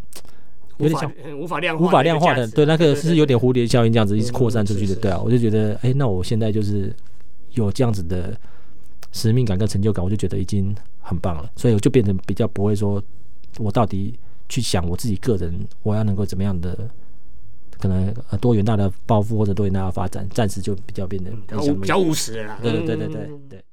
[0.77, 6.93] 有点像无法量无法量化的，对，那个是有点蝴蝶效应这样子一直嗯扩散出去的，对啊，我就觉得，哎、那我现在就是
[7.53, 8.37] 有这样子的
[9.11, 13.01] 使命感跟成就感，我就觉得已经很棒了，所以我就变成比较不会说，
[13.57, 15.53] 我到底去想我自己个人
[15.83, 16.89] 我要能够怎么样的。
[17.81, 21.31] 可能呃多元大的抱负或者多元大的发展，暂时就比较变得
[21.75, 22.59] 比较务实的啦。
[22.61, 23.63] 对对对对对嗯对。